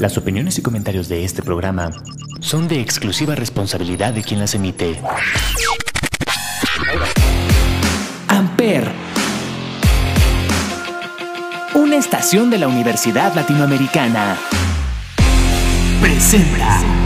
[0.00, 1.90] Las opiniones y comentarios de este programa
[2.40, 4.98] son de exclusiva responsabilidad de quien las emite.
[8.26, 8.90] Amper.
[11.74, 14.38] Una estación de la Universidad Latinoamericana.
[16.00, 16.99] Presenta.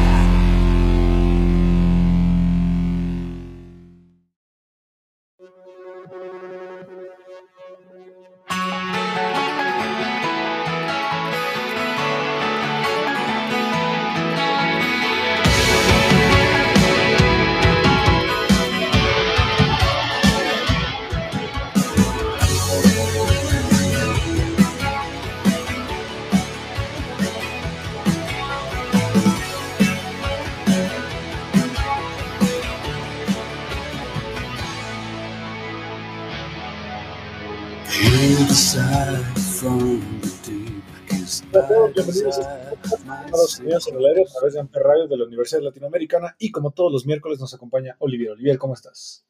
[43.59, 46.51] A Unidos en el aire a través de Amper Radio de la Universidad Latinoamericana y
[46.51, 48.33] como todos los miércoles nos acompaña Olivier.
[48.33, 49.27] Olivier, ¿cómo estás?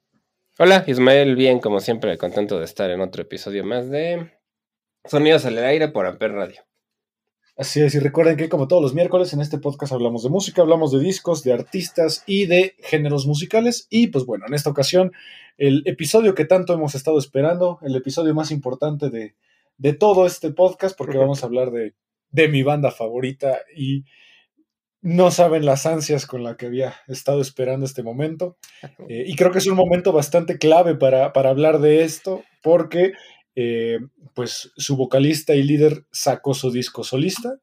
[0.58, 4.30] Hola, Ismael, bien, como siempre, contento de estar en otro episodio más de
[5.04, 6.62] Sonidos en el aire por Amper Radio.
[7.56, 10.62] Así es, y recuerden que como todos los miércoles en este podcast hablamos de música,
[10.62, 13.86] hablamos de discos, de artistas y de géneros musicales.
[13.90, 15.12] Y pues bueno, en esta ocasión,
[15.56, 19.34] el episodio que tanto hemos estado esperando, el episodio más importante de,
[19.76, 21.94] de todo este podcast, porque vamos a hablar de
[22.34, 24.04] de mi banda favorita y
[25.00, 28.56] no saben las ansias con la que había estado esperando este momento.
[29.08, 33.12] Eh, y creo que es un momento bastante clave para, hablar de esto porque
[33.54, 34.00] eh,
[34.34, 37.60] pues su vocalista y líder sacó su disco solista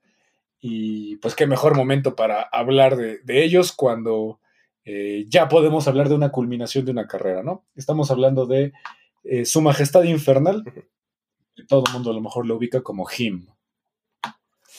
[0.62, 4.40] y pues qué mejor momento para hablar de, ellos cuando
[4.86, 7.66] eh, ya podemos hablar de una culminación de una carrera, ¿no?
[7.76, 8.72] Estamos hablando de
[9.44, 13.48] Su Majestad Infernal, que todo el mundo a lo mejor lo ubica como Him.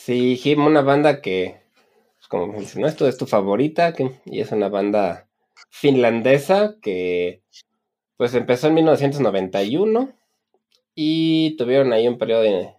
[0.05, 1.63] Sí, Him, una banda que,
[2.17, 5.29] pues, como mencionó, esto es tu favorita, que, y es una banda
[5.71, 7.45] finlandesa que
[8.17, 10.13] pues empezó en 1991
[10.97, 12.75] y tuvieron ahí un periodo de,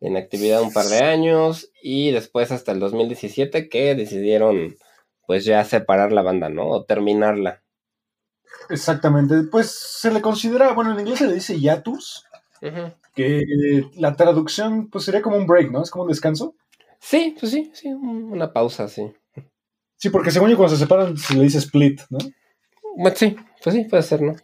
[0.00, 4.76] inactividad un par de años y después hasta el 2017 que decidieron
[5.26, 6.68] pues ya separar la banda, ¿no?
[6.68, 7.60] O terminarla.
[8.70, 12.24] Exactamente, pues se le considera, bueno, en inglés se le dice hiatus,
[13.16, 13.42] que
[13.96, 15.82] la traducción pues sería como un break, ¿no?
[15.82, 16.54] Es como un descanso.
[17.00, 19.12] Sí, pues sí, sí, una pausa, sí.
[19.96, 22.18] Sí, porque según yo cuando se separan se le dice split, ¿no?
[22.96, 24.34] Bueno, sí, pues sí, puede ser, ¿no?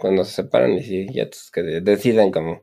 [0.00, 2.62] cuando se separan y sí, ya que deciden como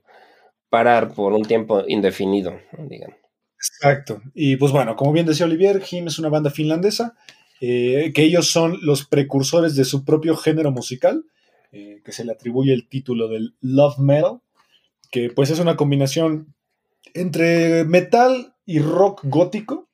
[0.70, 3.18] parar por un tiempo indefinido, digamos.
[3.56, 4.22] Exacto.
[4.34, 7.16] Y pues bueno, como bien decía Olivier, Him es una banda finlandesa,
[7.62, 11.26] eh, que ellos son los precursores de su propio género musical,
[11.72, 14.42] eh, que se le atribuye el título del Love Metal,
[15.12, 16.54] que pues es una combinación
[17.14, 19.90] entre metal y rock gótico,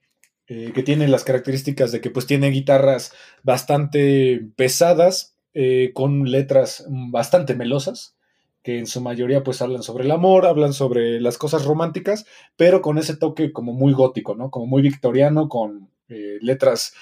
[0.48, 3.14] eh, que tiene las características de que pues tiene guitarras
[3.44, 8.16] bastante pesadas, eh, con letras bastante melosas,
[8.64, 12.26] que en su mayoría pues hablan sobre el amor, hablan sobre las cosas románticas,
[12.56, 14.50] pero con ese toque como muy gótico, ¿no?
[14.50, 16.94] Como muy victoriano, con eh, letras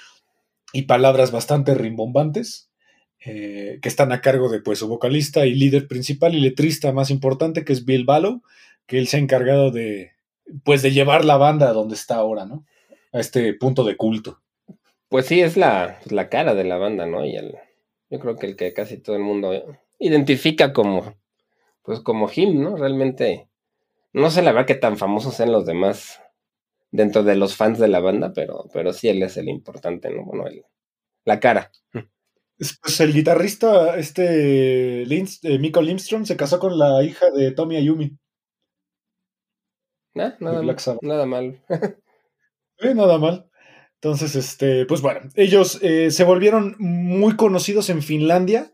[0.73, 2.65] y palabras bastante rimbombantes.
[3.19, 7.65] que están a cargo de pues su vocalista y líder principal y letrista más importante
[7.65, 8.41] que es Bill Ballow,
[8.85, 10.11] que él se ha encargado de,
[10.63, 12.65] pues de llevar la banda a donde está ahora, ¿no?
[13.11, 14.41] A este punto de culto.
[15.09, 17.25] Pues sí, es la, la cara de la banda, ¿no?
[17.25, 17.55] Y el,
[18.09, 19.51] yo creo que el que casi todo el mundo
[19.99, 21.15] identifica como,
[21.83, 22.75] pues como him, ¿no?
[22.75, 23.49] Realmente,
[24.13, 26.21] no sé la verdad que tan famosos sean los demás
[26.91, 30.23] dentro de los fans de la banda, pero, pero sí él es el importante, ¿no?
[30.25, 30.63] Bueno, el,
[31.25, 31.71] la cara.
[32.57, 38.17] Pues el guitarrista, este, eh, Miko Lindstrom, se casó con la hija de Tommy Ayumi
[40.17, 41.61] nada, mal, nada mal.
[42.95, 43.49] nada mal.
[43.95, 48.71] Entonces, este, pues bueno, ellos eh, se volvieron muy conocidos en Finlandia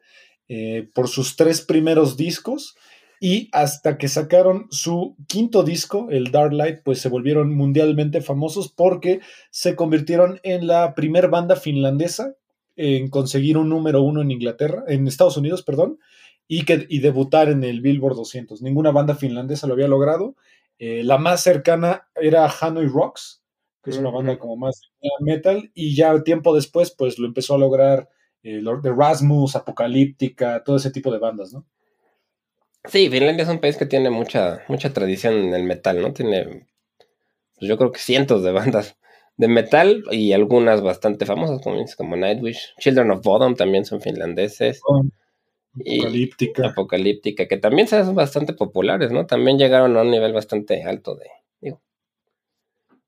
[0.50, 2.76] eh, por sus tres primeros discos
[3.22, 8.68] y hasta que sacaron su quinto disco, el Dark Light, pues se volvieron mundialmente famosos
[8.70, 12.36] porque se convirtieron en la primer banda finlandesa
[12.76, 16.00] en conseguir un número uno en Inglaterra, en Estados Unidos, perdón,
[16.50, 18.62] y, que, y debutar en el Billboard 200.
[18.62, 20.36] Ninguna banda finlandesa lo había logrado
[20.80, 23.44] eh, la más cercana era Hanoi Rocks,
[23.84, 24.82] que es una banda como más
[25.20, 28.10] metal, y ya tiempo después, pues lo empezó a lograr
[28.44, 31.66] eh, Lord Rasmus, Apocalíptica, todo ese tipo de bandas, ¿no?
[32.86, 36.12] Sí, Finlandia es un país que tiene mucha, mucha tradición en el metal, ¿no?
[36.12, 36.68] Tiene,
[37.56, 38.98] pues yo creo que cientos de bandas
[39.38, 42.74] de metal y algunas bastante famosas, como, como Nightwish.
[42.80, 44.82] Children of Bodom también son finlandeses.
[44.88, 45.04] Oh.
[45.76, 46.68] Apocalíptica.
[46.68, 49.26] Apocalíptica, que también son bastante populares, ¿no?
[49.26, 51.28] También llegaron a un nivel bastante alto de,
[51.62, 51.82] digo,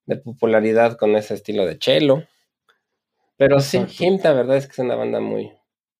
[0.06, 2.24] de popularidad con ese estilo de chelo.
[3.38, 3.80] Pero sí.
[4.00, 5.52] Him, la verdad es que es una banda muy.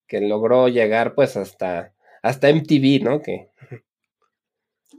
[0.08, 1.94] que logró llegar pues hasta.
[2.22, 3.22] hasta MTV, ¿no?
[3.22, 3.50] Que.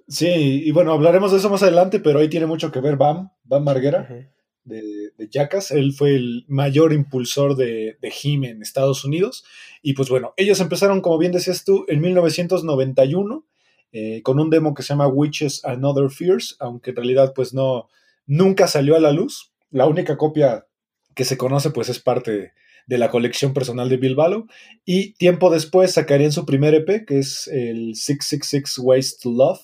[0.07, 3.29] Sí, y bueno, hablaremos de eso más adelante, pero ahí tiene mucho que ver Bam,
[3.43, 4.07] Bam Margera.
[4.63, 5.71] de, de Jackass.
[5.71, 9.43] Él fue el mayor impulsor de, de Him en Estados Unidos.
[9.81, 13.45] Y pues bueno, ellos empezaron, como bien decías tú, en 1991
[13.93, 17.53] eh, con un demo que se llama Witches and Other Fears, aunque en realidad pues
[17.53, 17.87] no,
[18.25, 19.53] nunca salió a la luz.
[19.71, 20.67] La única copia
[21.15, 22.51] que se conoce pues es parte
[22.85, 24.45] de la colección personal de Bill Ballo.
[24.85, 29.61] Y tiempo después sacarían su primer EP, que es el 666 Ways to Love,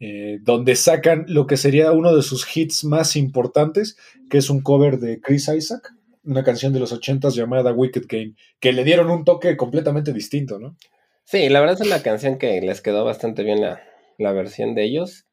[0.00, 3.96] eh, donde sacan lo que sería uno de sus hits más importantes,
[4.28, 5.90] que es un cover de Chris Isaac,
[6.24, 10.58] una canción de los 80 llamada Wicked Game, que le dieron un toque completamente distinto,
[10.58, 10.76] ¿no?
[11.24, 13.82] Sí, la verdad es una canción que les quedó bastante bien la,
[14.18, 15.26] la versión de ellos.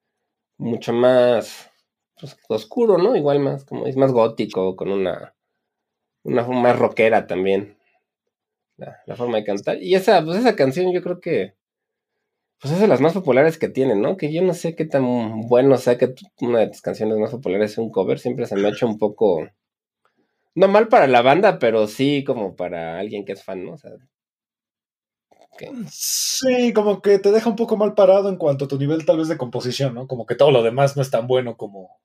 [0.58, 1.72] Mucho más
[2.20, 3.16] pues, oscuro, ¿no?
[3.16, 5.36] Igual más, como es más gótico, con una,
[6.24, 7.78] una forma más rockera también.
[8.78, 9.82] La, la forma de cantar.
[9.82, 11.56] Y esa, pues esa canción yo creo que
[12.62, 14.18] pues es de las más populares que tienen, ¿no?
[14.18, 17.74] Que yo no sé qué tan bueno sea que una de tus canciones más populares
[17.74, 18.20] sea un cover.
[18.20, 19.48] Siempre se me ha hecho un poco.
[20.56, 23.74] No mal para la banda, pero sí como para alguien que es fan, ¿no?
[23.74, 23.92] O sea,
[25.58, 29.06] que- Sí, como que te deja un poco mal parado en cuanto a tu nivel
[29.06, 30.08] tal vez de composición, ¿no?
[30.08, 32.00] Como que todo lo demás no es tan bueno como,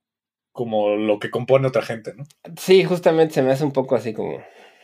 [0.52, 2.24] como lo que compone otra gente, ¿no?
[2.58, 4.38] Sí, justamente se me hace un poco así como.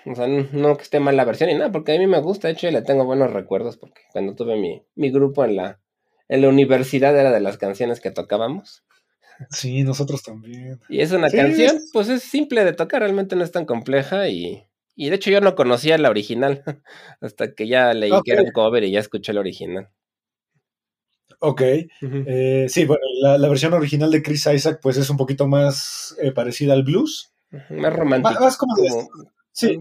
[0.07, 2.49] O sea, no que esté mal la versión y nada, porque a mí me gusta.
[2.49, 5.81] De hecho, yo le tengo buenos recuerdos porque cuando tuve mi, mi grupo en la,
[6.29, 8.85] en la universidad era de las canciones que tocábamos.
[9.51, 10.81] Sí, nosotros también.
[10.89, 13.65] Y es una Sí, canción, es- pues es simple de tocar, realmente no es tan
[13.67, 14.67] compleja y,
[14.97, 16.63] y de hecho yo no conocía la original
[17.21, 19.89] hasta que ya leí que era un cover y ya escuché la original.
[21.41, 21.61] Ok.
[21.63, 26.17] Eh, sí, bueno, la, la versión original de Chris Isaac pues es un poquito más
[26.21, 27.33] eh, parecida al blues.
[27.71, 28.33] Más romántico.
[28.35, 29.09] Más, más como, de- como-
[29.51, 29.81] sí,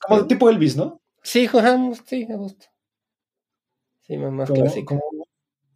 [0.00, 1.00] como de tipo Elvis, ¿no?
[1.22, 2.66] Sí, ajá, sí, me gusta.
[4.02, 4.98] Sí, más, más Como- clásico.
[5.00, 5.19] como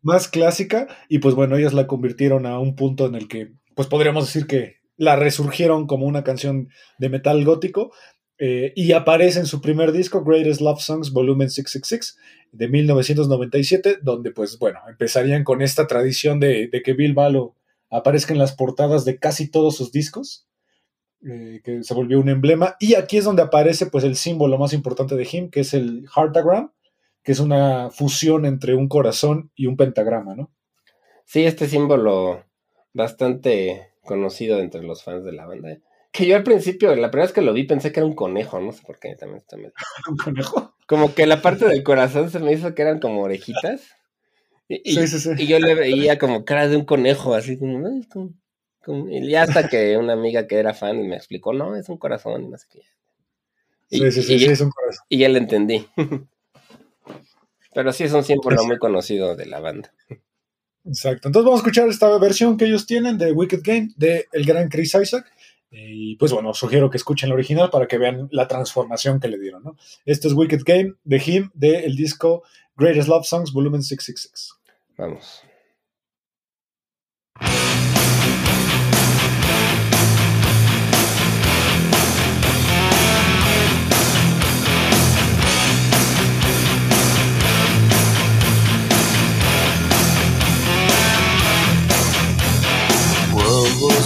[0.04, 3.88] más clásica y pues bueno, ellas la convirtieron a un punto en el que pues
[3.88, 6.68] podríamos decir que la resurgieron como una canción
[6.98, 7.92] de metal gótico
[8.38, 12.18] eh, y aparece en su primer disco Greatest Love Songs Volumen 666
[12.52, 17.54] de 1997 donde pues bueno, empezarían con esta tradición de, de que Bill Ballo
[17.90, 20.46] aparezca en las portadas de casi todos sus discos
[21.26, 24.74] eh, que se volvió un emblema y aquí es donde aparece pues el símbolo más
[24.74, 26.70] importante de Him que es el Heartagram
[27.24, 30.50] que es una fusión entre un corazón y un pentagrama, ¿no?
[31.24, 32.44] Sí, este símbolo
[32.92, 35.72] bastante conocido entre los fans de la banda.
[35.72, 35.80] ¿eh?
[36.12, 38.60] Que yo al principio, la primera vez que lo vi, pensé que era un conejo,
[38.60, 39.72] no sé por qué también está medio-
[40.08, 40.74] Un conejo.
[40.86, 43.82] Como que la parte del corazón se me hizo que eran como orejitas.
[44.68, 45.30] Y, y- Sí, sí, sí.
[45.42, 48.34] y yo le veía como cara de un conejo, así como, "Ay, como-
[48.84, 49.08] como-".
[49.10, 52.44] Y ya hasta que una amiga que era fan me explicó, no, es un corazón
[52.44, 52.82] y no sé qué.
[53.90, 55.04] Y, Sí, sí, sí, es un corazón.
[55.08, 55.86] y ya le entendí.
[57.74, 59.92] Pero sí es un símbolo muy conocido de la banda.
[60.84, 61.28] Exacto.
[61.28, 64.68] Entonces vamos a escuchar esta versión que ellos tienen de Wicked Game de el gran
[64.68, 65.26] Chris Isaac.
[65.70, 69.38] Y pues bueno, sugiero que escuchen la original para que vean la transformación que le
[69.38, 69.76] dieron, ¿no?
[70.04, 72.44] Este es Wicked Game de Him del disco
[72.76, 74.52] Greatest Love Songs Volumen 666.
[74.96, 75.42] Vamos.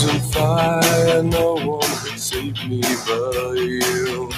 [0.05, 4.31] On fire, no one could save me but you.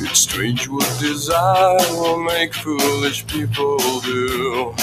[0.00, 4.74] It's strange what desire will make foolish people do.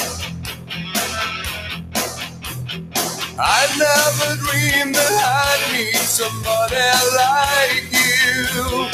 [3.37, 6.75] I never dreamed that I'd meet somebody
[7.21, 8.87] like you.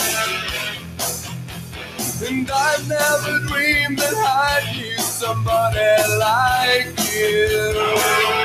[2.28, 8.41] And I never dreamed that I'd meet somebody like you.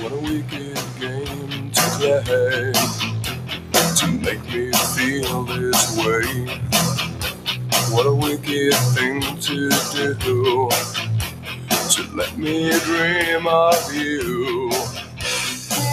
[0.00, 3.17] What a wicked game to play
[4.28, 6.44] make me feel this way.
[7.94, 9.70] What a wicked thing to
[10.16, 10.68] do
[11.92, 14.68] to let me dream of you.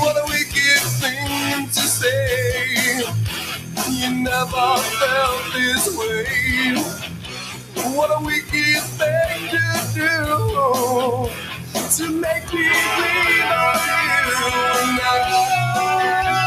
[0.02, 3.04] What a wicked thing to say
[3.90, 4.68] You never
[5.00, 6.76] felt this way.
[7.96, 11.30] What a wicked thing to do
[11.98, 16.45] to make me dream of you now.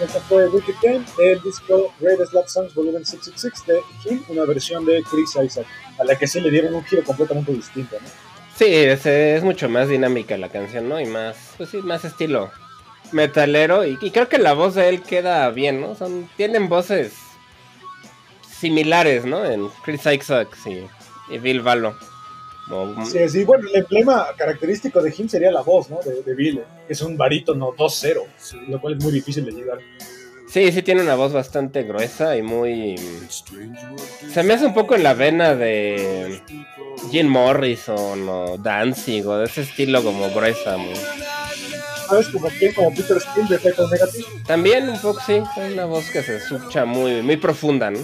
[0.00, 4.84] Esta fue Wicked Game del disco Greatest Love Songs Volumen 666 de Him, una versión
[4.86, 5.66] de Chris Isaac,
[5.98, 8.08] a la que se le dieron un giro completamente distinto, ¿no?
[8.56, 11.00] Sí, es, es mucho más dinámica la canción, ¿no?
[11.00, 12.50] Y más, pues sí, más estilo
[13.12, 13.84] metalero.
[13.86, 15.94] Y, y creo que la voz de él queda bien, ¿no?
[15.94, 17.12] Son, tienen voces
[18.58, 19.44] similares, ¿no?
[19.44, 20.86] En Chris Isaacs y,
[21.34, 21.96] y Bill Valo.
[22.68, 25.98] Como- Sí, sí, bueno, el emblema característico de Him sería la voz, ¿no?
[26.04, 28.22] De, de Bill, que es un barítono 2-0,
[28.68, 29.78] lo cual es muy difícil de llegar.
[30.48, 32.96] Sí, sí tiene una voz bastante gruesa y muy...
[34.32, 36.40] Se me hace un poco en la vena de
[37.10, 40.76] Jim Morrison o Danzig o de ese estilo como gruesa.
[40.78, 40.94] muy-
[42.08, 42.28] ¿Sabes?
[42.28, 44.24] Como quien, como Peter Steele de Fatal Negative.
[44.46, 47.98] También un poco, sí, es una voz que se escucha muy, muy profunda, ¿no?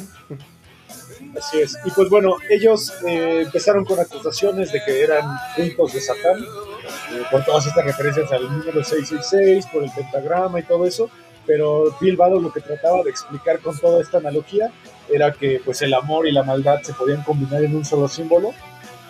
[1.39, 1.77] Así es.
[1.85, 5.25] Y pues bueno, ellos eh, empezaron con acusaciones de que eran
[5.57, 10.63] cultos de Satán, eh, por todas estas referencias al número 666, por el pentagrama y
[10.63, 11.11] todo eso.
[11.47, 14.71] Pero Bill Vado lo que trataba de explicar con toda esta analogía
[15.11, 18.55] era que pues el amor y la maldad se podían combinar en un solo símbolo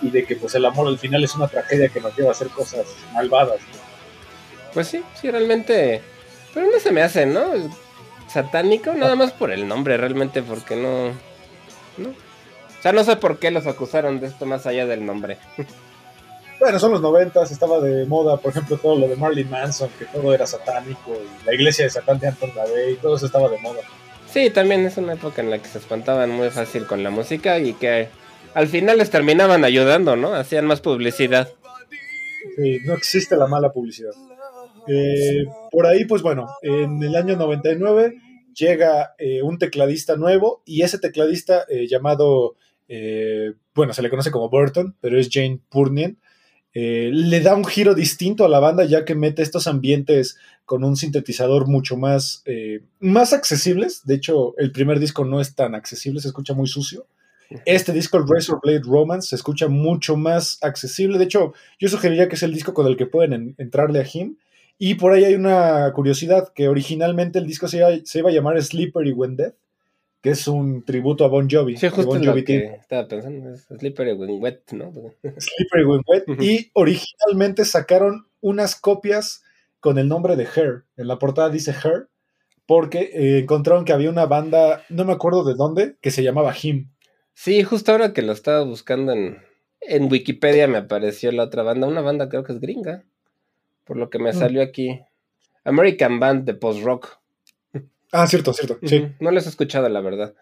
[0.02, 2.32] y de que pues el amor al final es una tragedia que nos lleva a
[2.32, 3.60] hacer cosas malvadas.
[4.74, 6.02] Pues sí, sí, realmente.
[6.52, 7.44] Pero no se me hace, ¿no?
[8.28, 11.08] Satánico, nada más por el nombre, realmente, porque no.
[11.96, 12.08] ¿No?
[12.08, 15.38] O sea, no sé por qué los acusaron de esto más allá del nombre.
[16.60, 20.04] Bueno, son los noventas, estaba de moda, por ejemplo, todo lo de Marilyn Manson, que
[20.06, 23.58] todo era satánico, y la iglesia de Satán de Anton LaVey, todo eso estaba de
[23.58, 23.80] moda.
[24.32, 27.58] Sí, también es una época en la que se espantaban muy fácil con la música
[27.58, 28.08] y que
[28.54, 30.32] al final les terminaban ayudando, ¿no?
[30.32, 31.52] Hacían más publicidad.
[32.56, 34.12] Sí, no existe la mala publicidad.
[34.88, 38.16] Eh, por ahí, pues bueno, en el año 99
[38.54, 42.56] llega eh, un tecladista nuevo y ese tecladista eh, llamado,
[43.74, 46.18] bueno, se le conoce como Burton, pero es Jane Purnien,
[46.72, 50.96] le da un giro distinto a la banda ya que mete estos ambientes con un
[50.96, 52.42] sintetizador mucho más,
[53.00, 54.04] más accesibles.
[54.04, 57.06] De hecho, el primer disco no es tan accesible, se escucha muy sucio.
[57.66, 61.18] Este disco, el Razor Blade Romance, se escucha mucho más accesible.
[61.18, 64.06] De hecho, yo sugeriría que es el disco con el que pueden en- entrarle a
[64.12, 64.36] Him.
[64.78, 68.32] Y por ahí hay una curiosidad, que originalmente el disco se iba, se iba a
[68.32, 69.54] llamar Slippery When Dead,
[70.20, 71.76] que es un tributo a Bon Jovi.
[71.76, 73.50] Sí, justo bon lo que tiene estaba pensando.
[73.50, 74.90] Es Slippery When Wet, ¿no?
[75.22, 76.24] Slippery When Wet.
[76.42, 79.42] Y originalmente sacaron unas copias
[79.80, 80.84] con el nombre de Her.
[80.96, 82.08] En la portada dice Her,
[82.66, 86.54] porque eh, encontraron que había una banda, no me acuerdo de dónde, que se llamaba
[86.60, 86.90] Him.
[87.34, 89.38] Sí, justo ahora que lo estaba buscando en,
[89.82, 91.86] en Wikipedia me apareció la otra banda.
[91.86, 93.04] Una banda creo que es gringa.
[93.84, 94.38] Por lo que me Mm.
[94.38, 95.00] salió aquí.
[95.64, 97.18] American Band de post-rock.
[98.12, 98.78] Ah, cierto, cierto.
[98.86, 99.06] Sí.
[99.20, 100.34] No los he escuchado, la verdad.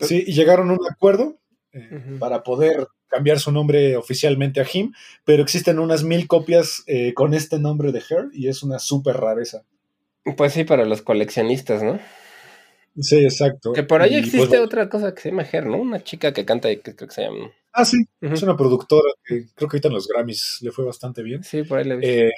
[0.00, 1.38] Sí, y llegaron a un acuerdo
[1.72, 4.92] eh, para poder cambiar su nombre oficialmente a Him,
[5.24, 9.16] pero existen unas mil copias eh, con este nombre de Her y es una súper
[9.16, 9.62] rareza.
[10.36, 11.98] Pues sí, para los coleccionistas, ¿no?
[12.98, 13.72] Sí, exacto.
[13.72, 15.78] Que por ahí Y, pues, existe otra cosa que se llama Her, ¿no?
[15.78, 17.50] Una chica que canta y que creo que se llama.
[17.72, 21.22] Ah, sí, es una productora que creo que ahorita en los Grammys le fue bastante
[21.22, 21.42] bien.
[21.42, 22.06] Sí, por ahí le vi.
[22.06, 22.32] Eh,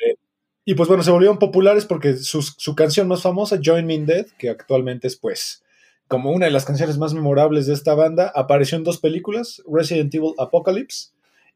[0.64, 4.06] y pues bueno, se volvieron populares porque su, su canción más famosa, Join Me in
[4.06, 5.62] Dead, que actualmente es pues
[6.08, 10.14] como una de las canciones más memorables de esta banda, apareció en dos películas, Resident
[10.14, 11.10] Evil Apocalypse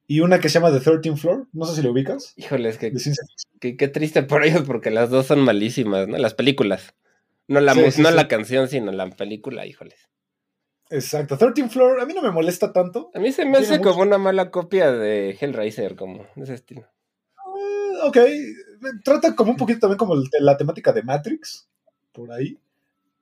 [0.07, 2.79] y una que se llama The 13th Floor, no sé si lo ubicas, Híjole, es
[2.79, 2.93] que,
[3.77, 6.17] qué triste por ellos porque las dos son malísimas, ¿no?
[6.19, 6.95] Las películas.
[7.47, 8.15] No la, Sí, no sí.
[8.15, 10.09] la canción, sino la película, híjoles.
[10.91, 13.11] Exacto, 13th Floor, a mí no me molesta tanto.
[13.15, 16.55] A mí se me hace mucho- como una mala copia de Hellraiser, como de ese
[16.55, 16.83] estilo.
[16.83, 18.17] Eh, ok,
[19.05, 21.69] trata como un poquito también como la temática de Matrix,
[22.13, 22.59] por ahí,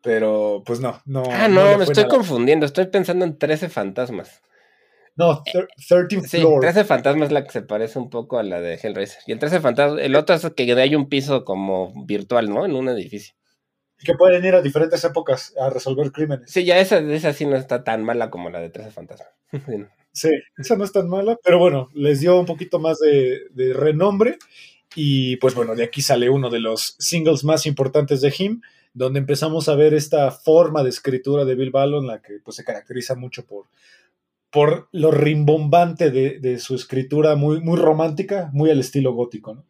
[0.02, 1.24] pero pues no, no.
[1.28, 2.08] Ah, no, me estoy nada.
[2.16, 2.66] confundiendo.
[2.66, 4.42] Estoy pensando en 13 fantasmas.
[5.16, 6.60] No, thir- 13th Sí, Floor.
[6.60, 9.22] 13 fantasmas es la que se parece un poco a la de Hellraiser.
[9.26, 12.64] Y el 13 fantasmas, el otro es que hay un piso como virtual, ¿no?
[12.66, 13.34] En un edificio.
[14.04, 16.50] Que pueden ir a diferentes épocas a resolver crímenes.
[16.50, 19.28] Sí, ya esa, esa sí no está tan mala como la de 13 fantasmas.
[19.66, 19.88] Sí, no.
[20.12, 23.74] Sí, esa no es tan mala, pero bueno, les dio un poquito más de, de
[23.74, 24.38] renombre
[24.94, 28.62] y pues bueno, de aquí sale uno de los singles más importantes de Him,
[28.94, 32.64] donde empezamos a ver esta forma de escritura de Bill Ballon, la que pues se
[32.64, 33.66] caracteriza mucho por,
[34.50, 39.64] por lo rimbombante de, de su escritura muy, muy romántica, muy al estilo gótico, ¿no?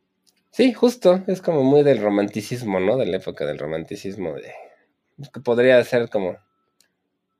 [0.56, 2.96] Sí, justo, es como muy del romanticismo, ¿no?
[2.96, 4.52] De la época del romanticismo, de
[5.32, 6.38] que podría ser como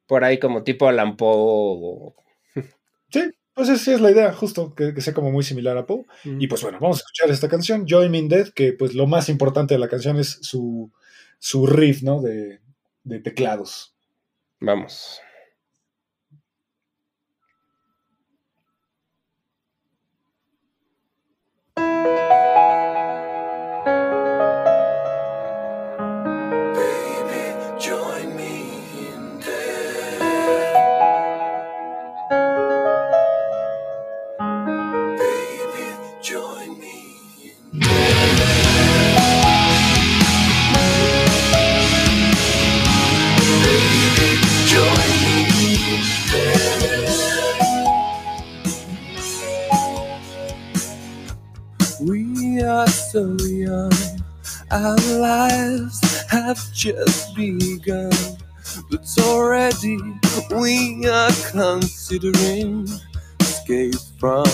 [0.06, 1.34] por ahí como tipo Alan Poe.
[1.34, 2.14] o-
[3.10, 6.04] Sí, pues esa es la idea, justo, que, que sea como muy similar a Poe.
[6.24, 9.06] Y pues bueno, vamos a escuchar esta canción, Joy Me in Death, que pues lo
[9.06, 10.92] más importante de la canción es su,
[11.38, 12.20] su riff, ¿no?
[12.20, 12.60] De,
[13.04, 13.94] de teclados.
[14.60, 15.20] Vamos.
[53.16, 53.92] So young.
[54.70, 58.12] Our lives have just begun,
[58.90, 59.96] but already
[60.50, 62.86] we are considering
[63.40, 64.44] escape from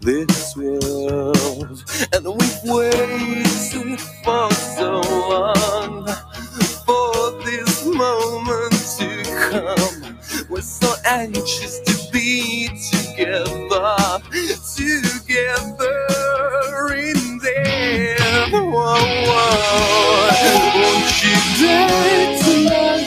[0.00, 1.84] this world.
[2.12, 6.08] And we've waited for so long
[6.84, 9.22] for this moment to
[9.52, 10.18] come.
[10.50, 14.18] We're so anxious to be together,
[14.74, 15.94] together
[16.96, 17.23] in
[17.54, 18.98] whoa.
[20.74, 23.06] Won't you die tonight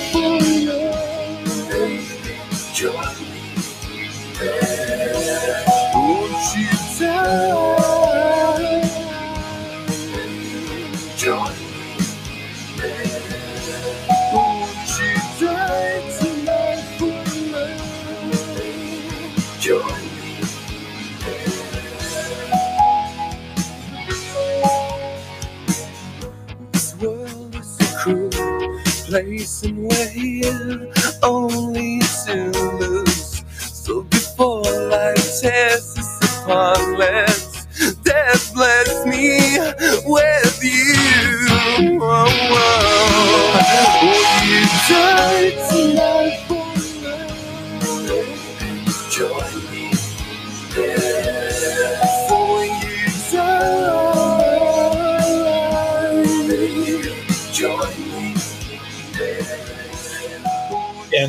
[29.24, 30.92] place and we're here
[31.24, 33.44] only to lose.
[33.58, 37.66] So before life tears us apart, let's
[38.04, 39.58] death bless me
[40.06, 41.98] with you.
[42.00, 43.60] Whoa, whoa.
[44.04, 45.57] Will you die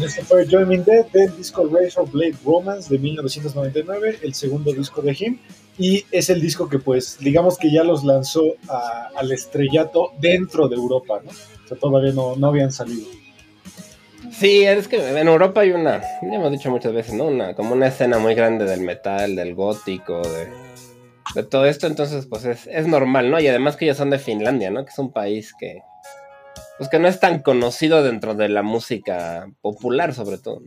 [0.08, 5.02] este fue Joy Me Death del disco Razor Blade Romance de 1999, el segundo disco
[5.02, 5.38] de Him,
[5.76, 8.42] y es el disco que pues digamos que ya los lanzó
[9.14, 11.30] al estrellato dentro de Europa, ¿no?
[11.30, 13.06] O sea, todavía no, no habían salido.
[14.32, 17.24] Sí, es que en Europa hay una, ya hemos dicho muchas veces, ¿no?
[17.24, 20.48] Una, como una escena muy grande del metal, del gótico, de,
[21.34, 23.38] de todo esto, entonces pues es, es normal, ¿no?
[23.40, 24.86] Y además que ellos son de Finlandia, ¿no?
[24.86, 25.82] Que es un país que,
[26.78, 30.62] pues que no es tan conocido dentro de la música popular, sobre todo.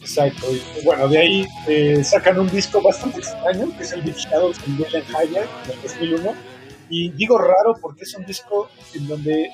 [0.00, 0.46] Exacto.
[0.50, 4.56] Y bueno, de ahí eh, sacan un disco bastante extraño, que es el Big Shadows
[4.66, 6.34] en William Hyatt del 2001.
[6.88, 9.50] Y digo raro porque es un disco en donde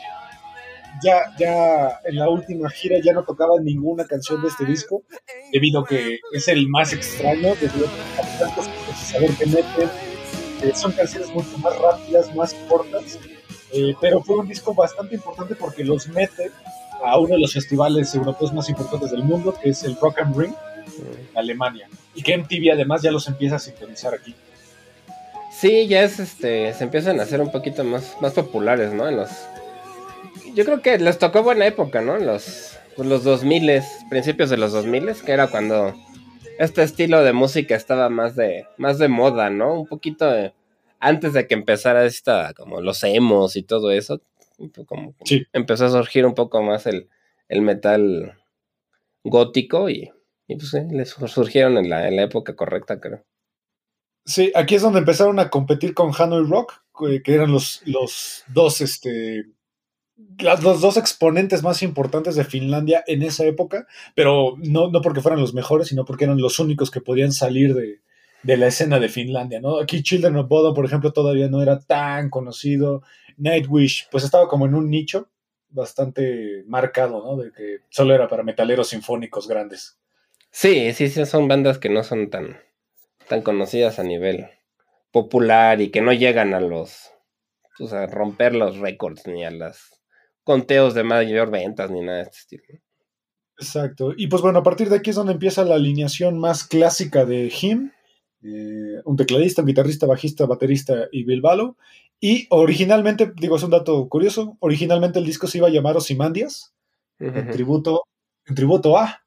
[1.02, 5.02] ya, ya en la última gira ya no tocaban ninguna canción de este disco,
[5.52, 9.90] debido a que es el más extraño, debido a tantos saber que meten.
[10.74, 13.18] Son canciones mucho más rápidas, más cortas,
[13.72, 16.50] eh, pero fue un disco bastante importante porque los mete
[17.04, 20.36] a uno de los festivales europeos más importantes del mundo, que es el Rock and
[20.36, 20.54] Ring,
[20.86, 21.88] en Alemania.
[22.14, 24.34] Y que MTV además ya los empieza a sintonizar aquí.
[25.52, 29.08] Sí, ya es este, se empiezan a hacer un poquito más, más populares, ¿no?
[29.08, 29.30] En los,
[30.54, 32.16] yo creo que les tocó buena época, ¿no?
[32.16, 35.94] En los, pues los 2000, principios de los 2000, que era cuando
[36.58, 39.74] este estilo de música estaba más de, más de moda, ¿no?
[39.80, 40.52] Un poquito de-
[41.00, 44.20] antes de que empezara esta, como los emos y todo eso,
[44.86, 45.44] como Sí.
[45.52, 47.08] empezó a surgir un poco más el,
[47.48, 48.38] el metal
[49.24, 50.10] gótico y,
[50.46, 53.24] y pues les surgieron en la, en la época correcta, creo.
[54.24, 58.42] Sí, aquí es donde empezaron a competir con Hanoi Rock, que que eran los, los
[58.48, 59.46] dos, este,
[60.38, 65.20] las- los dos exponentes más importantes de Finlandia en esa época, pero no, no porque
[65.20, 68.00] fueran los mejores, sino porque eran los únicos que podían salir de,
[68.46, 69.80] de la escena de Finlandia, ¿no?
[69.80, 73.02] Aquí Children of Bodom, por ejemplo, todavía no era tan conocido.
[73.36, 75.28] Nightwish, pues estaba como en un nicho
[75.68, 77.36] bastante marcado, ¿no?
[77.36, 79.98] De que solo era para metaleros sinfónicos grandes.
[80.52, 82.56] Sí, sí, sí, son bandas que no son tan,
[83.28, 84.46] tan conocidas a nivel
[85.10, 87.10] popular y que no llegan a los,
[87.76, 90.00] pues a romper los récords ni a los
[90.44, 92.64] conteos de mayor ventas ni nada de este estilo.
[93.58, 94.12] Exacto.
[94.16, 97.52] Y pues bueno, a partir de aquí es donde empieza la alineación más clásica de
[97.60, 97.90] Him.
[98.46, 101.76] Eh, un tecladista, un guitarrista, bajista, baterista y Bill Balo.
[102.20, 106.74] Y originalmente, digo, es un dato curioso, originalmente el disco se iba a llamar Ozymandias,
[107.18, 108.02] en tributo,
[108.46, 109.22] en tributo a...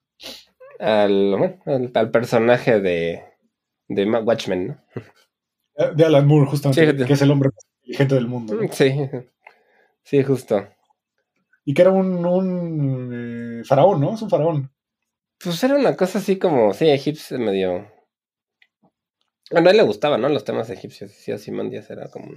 [0.79, 3.23] al, bueno, al, al personaje de,
[3.87, 4.83] de Watchmen, ¿no?
[5.75, 7.05] eh, De Alan Moore, justamente, Sí.
[7.05, 8.55] que es el hombre más inteligente del mundo.
[8.55, 8.71] ¿no?
[8.71, 8.91] Sí,
[10.03, 10.67] sí, justo.
[11.65, 14.15] Y que era un, un, eh, faraón, ¿no?
[14.15, 14.71] Es un faraón.
[15.43, 17.85] Pues era una cosa así como, sí, egipcio medio...
[19.51, 20.29] Bueno, a él le gustaba, ¿no?
[20.29, 21.11] Los temas egipcios.
[21.11, 22.31] Sí, Ozymandias era como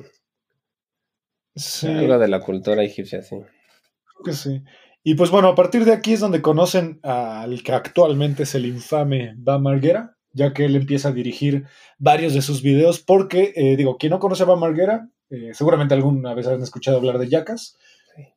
[1.55, 3.37] Sí, algo de la cultura egipcia, sí.
[3.37, 4.63] creo que sí.
[5.05, 8.67] Y pues bueno, a partir de aquí es donde conocen al que actualmente es el
[8.67, 11.67] infame Bam Margera, ya que él empieza a dirigir
[11.99, 15.95] varios de sus videos, porque, eh, digo, quien no conoce a Bam Margera, eh, seguramente
[15.95, 17.77] alguna vez han escuchado hablar de Yacas,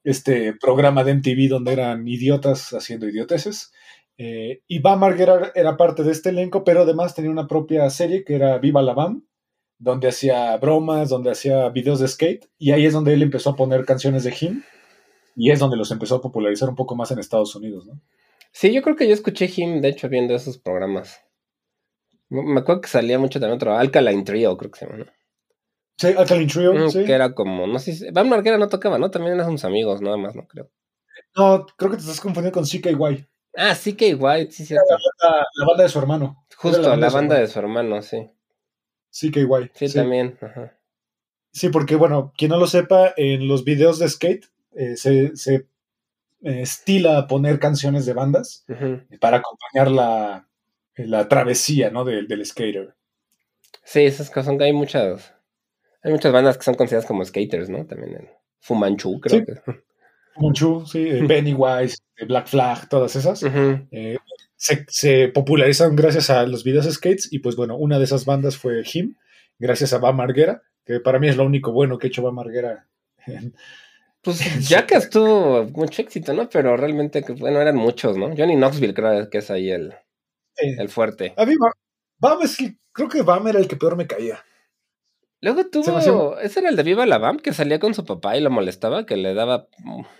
[0.03, 3.71] este programa de MTV donde eran idiotas haciendo idioteces.
[4.17, 8.23] Eh, y Bam Margera era parte de este elenco, pero además tenía una propia serie
[8.23, 9.25] que era Viva la Bam,
[9.77, 13.55] donde hacía bromas, donde hacía videos de skate, y ahí es donde él empezó a
[13.55, 14.63] poner canciones de Him,
[15.35, 18.01] y es donde los empezó a popularizar un poco más en Estados Unidos, ¿no?
[18.53, 21.19] Sí, yo creo que yo escuché Him, de hecho, viendo esos programas.
[22.29, 25.05] Me me acuerdo que salía mucho también otro, Alkaline Trio, creo que se llama, ¿no?
[25.97, 27.03] Sí, Alkaline Trio, Mm, sí.
[27.03, 28.11] Que era como, no sé si...
[28.11, 29.11] Van Marguera no tocaba, ¿no?
[29.11, 30.69] También eran sus amigos, nada más, no creo.
[31.35, 33.25] No, creo que te estás confundiendo con CKY,
[33.57, 34.85] Ah, sí que White, sí, cierto.
[35.21, 36.45] la, la banda de su hermano.
[36.57, 38.29] Justo, la banda de su hermano, sí.
[39.11, 39.71] CKY.
[39.73, 40.37] Sí, también.
[40.41, 40.77] Ajá.
[41.51, 45.55] Sí, porque bueno, quien no lo sepa, en los videos de skate eh, se, se
[46.43, 48.65] eh, estila poner canciones de bandas
[49.21, 50.49] para acompañar la,
[50.97, 52.03] la travesía, ¿no?
[52.03, 52.93] Del, del skater.
[53.85, 55.33] Sí, esas cosas son que hay muchas.
[56.03, 57.85] Hay muchas bandas que son consideradas como skaters, ¿no?
[57.85, 59.45] También en Fumanchu, creo Sí.
[59.45, 59.61] que.
[60.37, 63.41] Munchu, sí, eh, Pennywise, eh, Black Flag, todas esas.
[63.91, 64.17] Eh,
[64.55, 68.57] se, se popularizaron gracias a los videos skates y pues bueno, una de esas bandas
[68.57, 69.15] fue Him,
[69.59, 72.35] gracias a Bam Margera, que para mí es lo único bueno que ha hecho Bam
[72.35, 72.87] Margera.
[74.21, 76.49] Pues Jackass tuvo mucho éxito, ¿no?
[76.49, 78.35] Pero realmente, que, bueno, eran muchos, ¿no?
[78.35, 79.93] Johnny Knoxville creo que es ahí el,
[80.57, 81.33] el fuerte.
[81.37, 81.53] a mí
[82.17, 84.39] Bam, es el- creo que Bam era el que peor me caía.
[85.41, 86.39] Luego tuvo.
[86.39, 89.05] Ese era el de Viva la Bam, que salía con su papá y lo molestaba,
[89.05, 89.67] que le daba.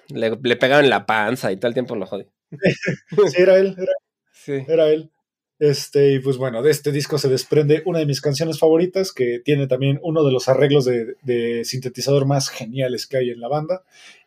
[0.10, 2.28] Le, le pegaban en la panza y todo el tiempo lo jodía.
[3.32, 3.91] Sí, era él, era,
[4.32, 4.63] Sí.
[4.67, 5.12] era él.
[5.58, 9.39] Este, y pues bueno, de este disco se desprende una de mis canciones favoritas, que
[9.43, 13.47] tiene también uno de los arreglos de, de sintetizador más geniales que hay en la
[13.47, 13.84] banda.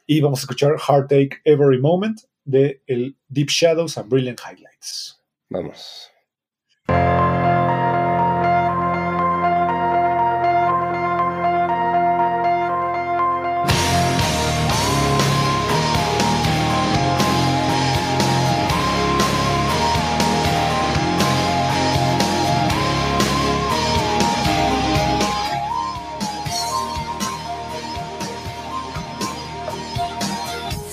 [0.06, 5.22] Y vamos a escuchar Heartache Every Moment de el Deep Shadows and Brilliant Highlights.
[5.50, 6.10] Vamos.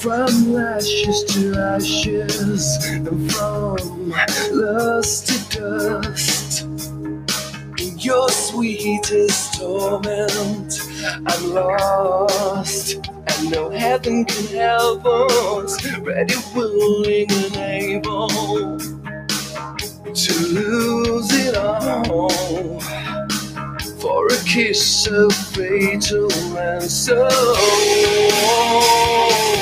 [0.06, 4.12] From ashes to ashes, and from
[4.52, 6.68] lust to dust.
[8.06, 10.80] Your sweetest torment,
[11.26, 15.84] I'm lost, and no heaven can help us.
[15.98, 18.78] Ready, willing, and able
[20.14, 22.80] to lose it all
[24.00, 27.28] for a kiss so fatal and so.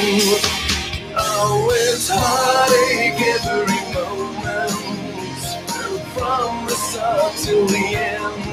[0.06, 4.72] Oh, it's heartache every moment,
[6.14, 8.44] from the start till the end.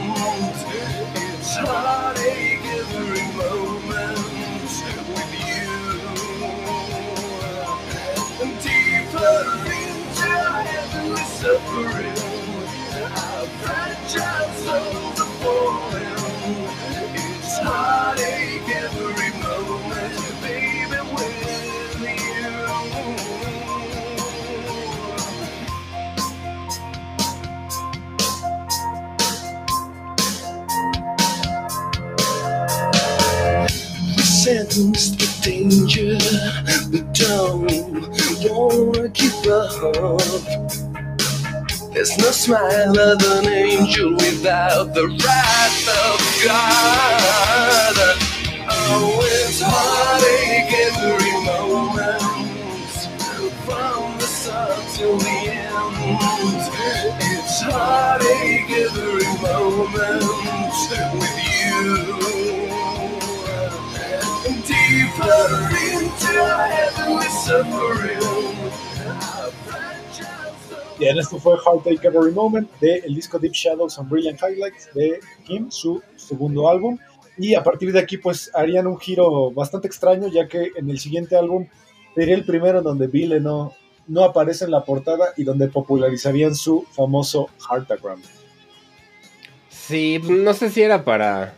[1.16, 4.70] It's heartache every moment
[5.10, 5.70] with you,
[8.62, 10.30] deeper into
[10.70, 12.18] heavenly suffering.
[13.02, 16.14] Our fragile souls are falling.
[17.14, 19.19] It's heartache every
[34.80, 36.16] Sense the danger,
[36.90, 37.68] but don't
[38.48, 40.32] wanna give up.
[41.92, 47.96] There's no smile of an angel without the wrath of God.
[48.70, 52.22] Oh, it's heartache every moment,
[53.66, 55.94] from the start till the end.
[57.20, 60.39] It's heartache every moment
[70.98, 75.70] Bien, esto fue Heartache Every Moment del disco Deep Shadows and Brilliant Highlights de Kim,
[75.70, 76.98] su segundo álbum.
[77.38, 80.98] Y a partir de aquí, pues harían un giro bastante extraño, ya que en el
[80.98, 81.66] siguiente álbum
[82.14, 83.72] sería el primero donde Bill no,
[84.08, 88.20] no aparece en la portada y donde popularizarían su famoso Heartagram.
[89.70, 91.54] Sí, no sé si era para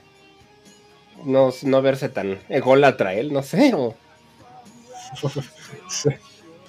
[1.25, 3.95] no, no verse tan ególatra él, no sé, o...
[5.89, 6.09] Sí.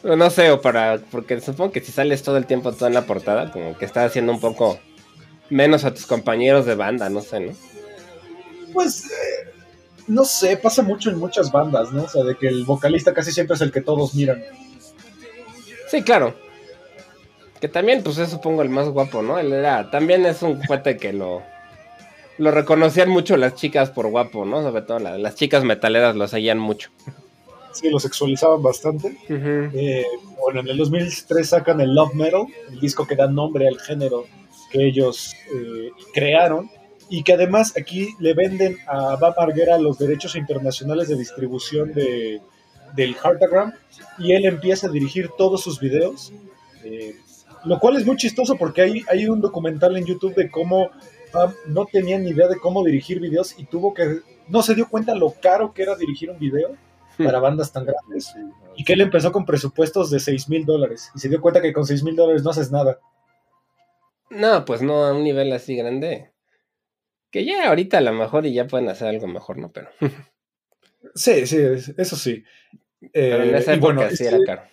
[0.03, 3.05] no sé, o para, porque supongo que si sales todo el tiempo todo en la
[3.05, 4.79] portada, como que estás haciendo un poco
[5.49, 7.53] menos a tus compañeros de banda, no sé, ¿no?
[8.73, 9.51] Pues, eh,
[10.07, 12.03] no sé, pasa mucho en muchas bandas, ¿no?
[12.03, 14.43] O sea, de que el vocalista casi siempre es el que todos miran.
[15.89, 16.35] Sí, claro.
[17.61, 19.39] Que también, pues es supongo el más guapo, ¿no?
[19.39, 21.43] Él era, también es un cuate que lo,
[22.37, 24.61] lo reconocían mucho las chicas por guapo, ¿no?
[24.61, 26.89] Sobre todo la- las chicas metaleras lo seguían mucho.
[27.71, 29.17] Sí, lo sexualizaban bastante.
[29.29, 30.05] Eh,
[30.41, 34.25] bueno, en el 2003 sacan el Love Metal, el disco que da nombre al género
[34.71, 36.69] que ellos eh, crearon
[37.09, 42.41] y que además aquí le venden a Bam Margera los derechos internacionales de distribución de,
[42.95, 43.73] del Heartagram
[44.19, 46.31] y él empieza a dirigir todos sus videos,
[46.83, 47.15] eh,
[47.65, 50.89] lo cual es muy chistoso porque hay, hay un documental en YouTube de cómo
[51.67, 55.15] no tenía ni idea de cómo dirigir videos y tuvo que, no se dio cuenta
[55.15, 56.75] lo caro que era dirigir un video
[57.17, 58.33] para bandas tan grandes
[58.75, 61.71] y que él empezó con presupuestos de 6 mil dólares y se dio cuenta que
[61.73, 62.99] con 6 mil dólares no haces nada.
[64.29, 66.31] No, pues no a un nivel así grande.
[67.29, 69.71] Que ya ahorita a lo mejor y ya pueden hacer algo mejor, ¿no?
[69.71, 69.89] Pero,
[71.15, 71.57] Sí, sí,
[71.97, 72.43] eso sí.
[73.11, 74.63] pero en Eh, esa época bueno, sí este- era caro.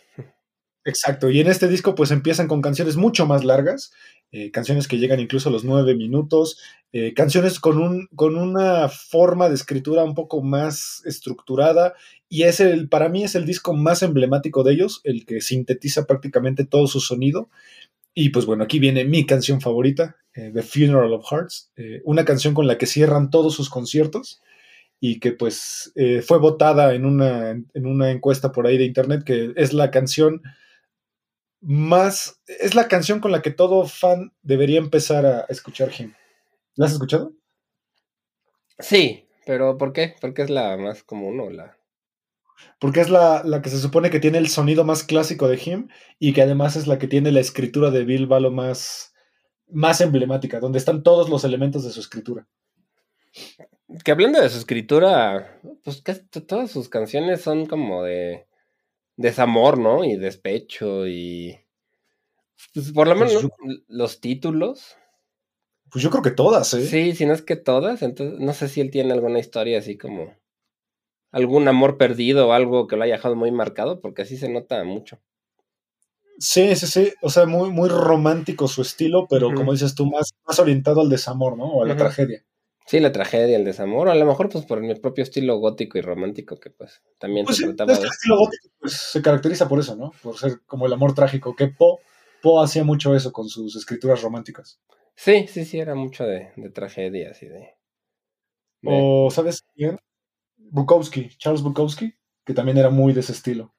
[0.84, 3.92] Exacto, y en este disco pues empiezan con canciones mucho más largas,
[4.32, 6.58] eh, canciones que llegan incluso a los nueve minutos,
[6.92, 11.92] eh, canciones con, un, con una forma de escritura un poco más estructurada
[12.30, 16.06] y es el, para mí es el disco más emblemático de ellos, el que sintetiza
[16.06, 17.50] prácticamente todo su sonido.
[18.14, 21.72] Y pues bueno, aquí viene mi canción favorita, eh, The Funeral of Hearts,
[22.04, 24.40] una canción con la que cierran todos sus conciertos
[24.98, 25.92] y que pues
[26.26, 30.42] fue votada en una, en una encuesta por ahí de internet que es la canción
[31.60, 36.14] más, es la canción con la que todo fan debería empezar a escuchar Him.
[36.74, 37.32] ¿La has escuchado?
[38.78, 40.14] Sí, pero ¿por qué?
[40.20, 41.76] Porque es la más común o la...
[42.78, 45.88] Porque es la, la que se supone que tiene el sonido más clásico de Him
[46.18, 49.14] y que además es la que tiene la escritura de Bill Balo más,
[49.68, 52.46] más emblemática, donde están todos los elementos de su escritura.
[54.04, 58.46] Que hablando de su escritura, pues to- todas sus canciones son como de
[59.20, 60.04] desamor, ¿no?
[60.04, 61.58] Y despecho y...
[62.74, 63.50] pues, por lo Pues menos yo-
[63.88, 64.96] los títulos.
[65.90, 66.86] Pues yo creo que todas, ¿eh?
[66.86, 69.98] Sí, si no es que todas, entonces no sé si él tiene alguna historia así
[69.98, 70.32] como
[71.32, 74.84] algún amor perdido o algo que lo haya dejado muy marcado, porque así se nota
[74.84, 75.20] mucho.
[76.38, 77.12] Sí, sí, sí.
[77.22, 81.08] O sea, muy, muy romántico su estilo, pero como dices tú, más, más orientado al
[81.10, 81.64] desamor, ¿no?
[81.66, 82.44] O a la tragedia.
[82.90, 85.96] Sí, la tragedia, el desamor, o a lo mejor pues por mi propio estilo gótico
[85.98, 88.08] y romántico que pues también Pues se sí, trataba es de...
[88.10, 90.10] estilo gótico pues, se caracteriza por eso, ¿no?
[90.22, 91.98] Por ser como el amor trágico, que Poe
[92.42, 94.80] Poe hacía mucho eso con sus escrituras románticas.
[95.14, 97.76] Sí, sí, sí, era mucho de, de tragedias y de...
[98.82, 99.96] de- O, ¿sabes quién?
[100.58, 102.14] Bukowski, Charles Bukowski,
[102.46, 103.74] que también era muy de ese estilo.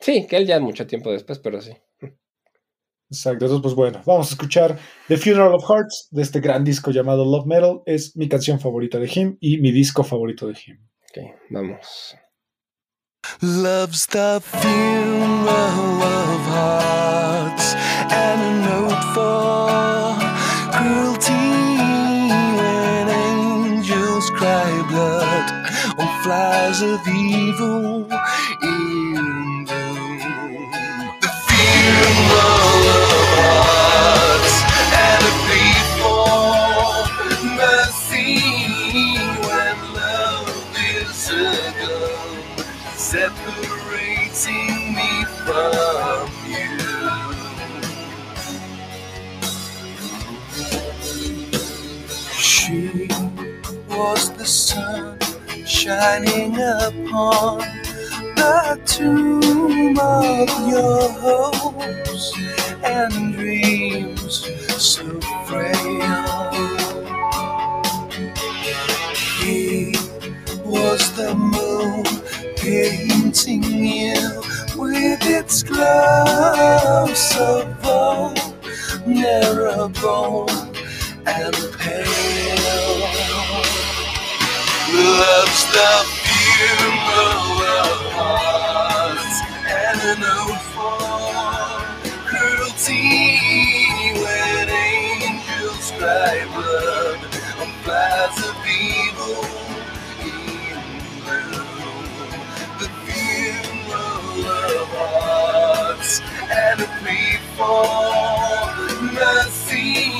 [0.00, 1.72] Sí, que él ya mucho tiempo después, pero sí.
[3.10, 6.90] Exacto, entonces pues bueno, vamos a escuchar The Funeral of Hearts de este gran disco
[6.90, 7.80] llamado Love Metal.
[7.86, 10.78] Es mi canción favorita de Him y mi disco favorito de Him.
[11.10, 12.16] Ok, vamos.
[13.40, 17.74] Love's the funeral of hearts
[18.12, 20.12] and a note for
[20.72, 21.32] cruelty
[22.56, 25.50] when angels cry blood
[25.98, 28.06] on flowers of evil
[53.98, 55.18] was the sun
[55.66, 57.58] shining upon
[58.36, 62.32] the tomb of your hopes
[62.84, 64.46] and dreams
[64.80, 66.50] so frail.
[69.42, 69.96] He
[70.64, 72.04] was the moon
[72.56, 74.42] painting you
[74.76, 77.66] with its glow so
[79.04, 80.48] vulnerable
[81.26, 82.97] and pale
[84.98, 85.92] loves the
[86.26, 91.86] funeral of hearts and an old form
[92.26, 93.38] cruelty
[94.22, 97.20] when angels cry blood
[97.60, 99.44] on clouds of evil.
[100.26, 100.82] in
[101.24, 101.62] blue.
[102.80, 108.74] The funeral of hearts and a free fall
[109.14, 110.10] mercy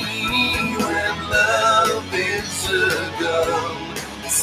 [0.79, 3.88] when love is a gun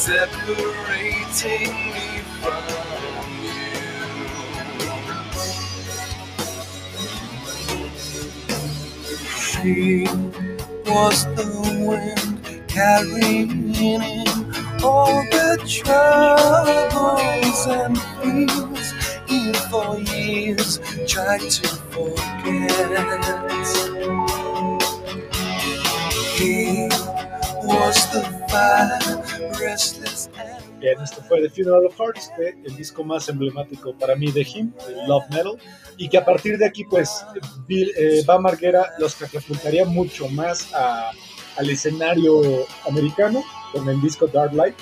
[0.06, 2.08] separating me
[2.40, 2.62] from
[3.42, 3.66] you.
[9.36, 10.06] She
[10.86, 11.48] was the
[11.88, 12.38] wind
[12.68, 14.02] carrying in
[14.84, 18.88] all the troubles and fears
[19.26, 22.86] he for years tried to forget.
[26.36, 26.95] He
[30.80, 34.72] Bien, esto fue The Funeral of Hearts, el disco más emblemático para mí de Him,
[34.88, 35.52] el Love Metal,
[35.96, 37.24] y que a partir de aquí, pues,
[37.66, 41.10] Bill, eh, Bam Margera los catapultaría mucho más a-
[41.56, 44.76] al escenario americano con el disco Dark Light,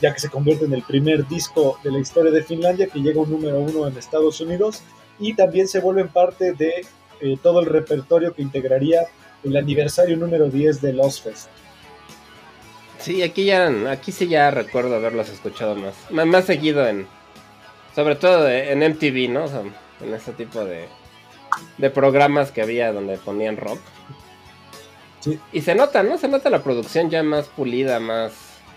[0.00, 3.20] ya que se convierte en el primer disco de la historia de Finlandia que llega
[3.20, 4.82] a un número uno en Estados Unidos,
[5.18, 6.86] y también se vuelven parte de
[7.20, 9.06] eh, todo el repertorio que integraría
[9.44, 11.48] el aniversario número 10 de Lost Fest.
[13.02, 17.06] Sí, aquí ya, aquí sí ya recuerdo haberlos escuchado más, más, más seguido en,
[17.94, 19.44] sobre todo en MTV, ¿no?
[19.44, 19.62] O sea,
[20.00, 20.88] en ese tipo de,
[21.78, 23.80] de programas que había donde ponían rock.
[25.20, 25.38] Sí.
[25.52, 26.18] Y se nota, ¿no?
[26.18, 28.32] Se nota la producción ya más pulida, más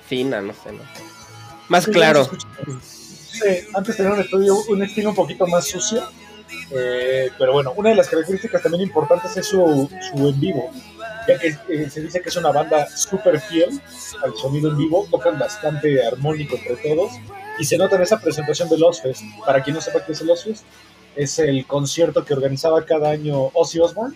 [0.07, 0.83] fina, no sé, ¿no?
[1.69, 2.29] Más Sí, claro.
[2.81, 6.03] Sí, antes tenía un estudio, un estilo un poquito más sucio,
[6.71, 10.71] eh, pero bueno, una de las características también importantes es su, su en vivo,
[11.27, 13.79] ya que eh, se dice que es una banda súper fiel
[14.23, 17.11] al sonido en vivo, tocan bastante armónico entre todos,
[17.59, 19.23] y se nota en esa presentación de Lost Fest.
[19.45, 20.63] Para quien no sepa qué es el Lost Fest,
[21.15, 24.15] es el concierto que organizaba cada año Ozzy Osbourne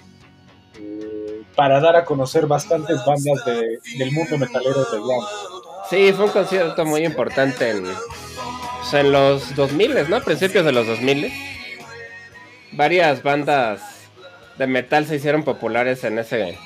[0.79, 5.21] eh, para dar a conocer bastantes bandas de- del mundo metalero de glam.
[5.89, 10.21] Sí, fue un concierto muy importante en, pues, en los 2000, ¿no?
[10.21, 11.31] Principios de los 2000.
[12.73, 13.81] Varias bandas
[14.57, 16.57] de metal se hicieron populares en ese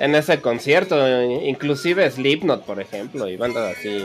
[0.00, 4.04] en ese concierto, inclusive Slipknot, por ejemplo, y bandas así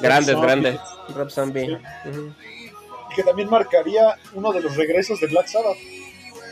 [0.00, 0.78] grandes, grandes.
[1.16, 1.66] Rob Zombie.
[2.04, 2.10] Sí.
[3.16, 5.76] Que también marcaría uno de los regresos de Black Sabbath.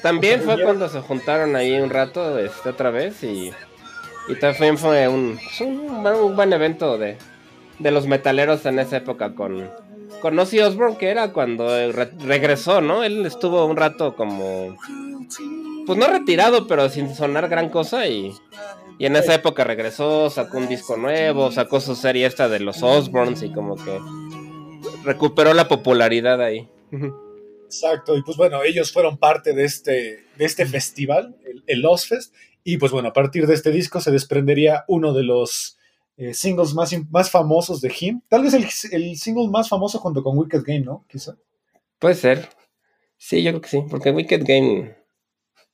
[0.03, 3.53] También O sea, fue cuando se juntaron ahí un rato este, otra vez y,
[4.29, 7.17] y también fue un, pues, un, buen- un buen evento de,
[7.79, 9.71] de los metaleros en esa época con,
[10.21, 13.05] con Ozzy Osbourne, que era cuando re- regresó, ¿no?
[13.05, 14.77] Él estuvo un rato como,
[15.89, 18.31] pues no retirado, pero sin sonar gran cosa y,
[18.99, 22.83] y en esa época regresó, sacó un disco nuevo, sacó su serie esta de los
[22.83, 23.99] Osbournes y como que
[25.03, 26.69] recuperó la popularidad ahí.
[27.65, 32.09] Exacto, y pues bueno, ellos fueron parte de este, de este festival, el, el Lost
[32.11, 35.79] Fest, y pues bueno, a partir de este disco se desprendería uno de los
[36.19, 40.23] eh, singles más, más famosos de Him, tal vez el, el single más famoso junto
[40.23, 41.07] con Wicked Game, ¿no?
[41.09, 41.39] Quizá.
[41.99, 42.51] Puede ser.
[43.17, 44.99] Sí, yo creo que sí, porque Wicked Game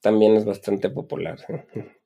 [0.05, 1.39] también es bastante popular.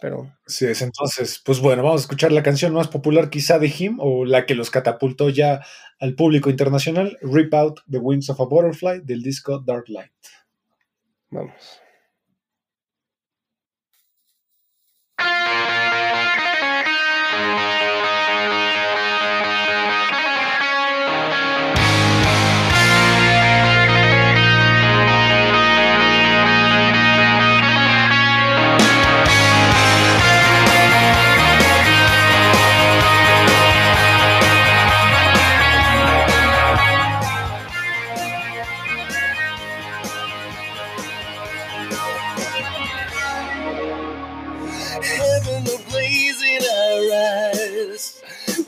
[0.00, 3.68] Pero Sí, es entonces, pues bueno, vamos a escuchar la canción más popular quizá de
[3.68, 5.64] Him, o la que los catapultó ya
[6.00, 10.10] al público internacional, Rip Out the Wings of a Butterfly, del disco Dark Light.
[11.30, 11.80] vamos.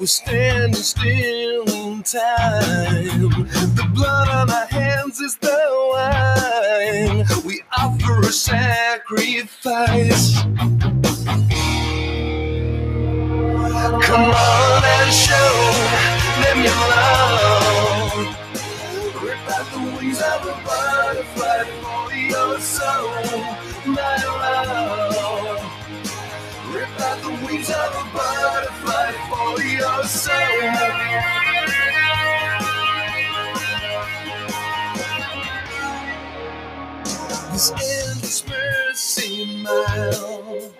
[0.07, 3.29] We're standing still in time.
[3.75, 5.59] The blood on our hands is the
[5.91, 7.25] wine.
[7.45, 10.43] We offer a sacrifice.
[14.07, 15.73] Come on and show
[16.39, 18.15] them your love.
[19.25, 23.43] Rip out the wings of a butterfly for your soul,
[23.87, 25.06] my love.
[27.57, 30.37] Wings of a butterfly for your soul.
[37.53, 40.71] This endless mercy mile.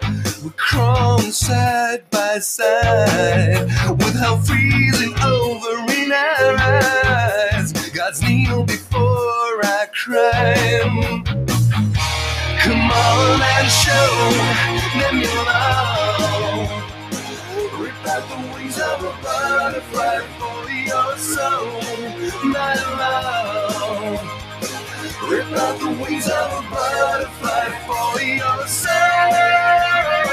[0.45, 7.73] We're crawling side by side with hell freezing over in our eyes.
[7.95, 11.25] God's kneel before our crime.
[12.59, 14.31] Come on and show
[15.01, 16.06] them your love.
[18.05, 21.81] Out the wings of of a butterfly for your soul,
[22.45, 24.21] my love.
[25.31, 30.26] Rip out the wings of a butterfly for your soul.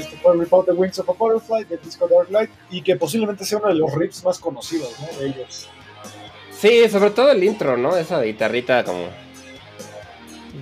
[0.00, 2.96] Este fue Rip Out the Wings of a Butterfly de Disco Dark Light y que
[2.96, 5.18] posiblemente sea uno de los riffs más conocidos ¿no?
[5.18, 5.68] de ellos.
[6.50, 7.96] Sí, sobre todo el intro, ¿no?
[7.96, 9.06] Esa guitarrita como.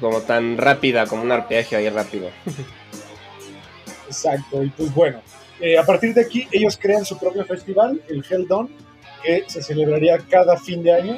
[0.01, 2.29] Como tan rápida, como un arpegio ahí rápido.
[4.07, 5.21] Exacto, y pues bueno,
[5.61, 8.47] eh, a partir de aquí ellos crean su propio festival, el Hell
[9.23, 11.17] que se celebraría cada fin de año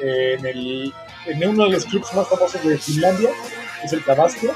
[0.00, 0.92] eh, en, el,
[1.26, 3.30] en uno de los clubs más famosos de Finlandia,
[3.80, 4.48] que es el Tabasco,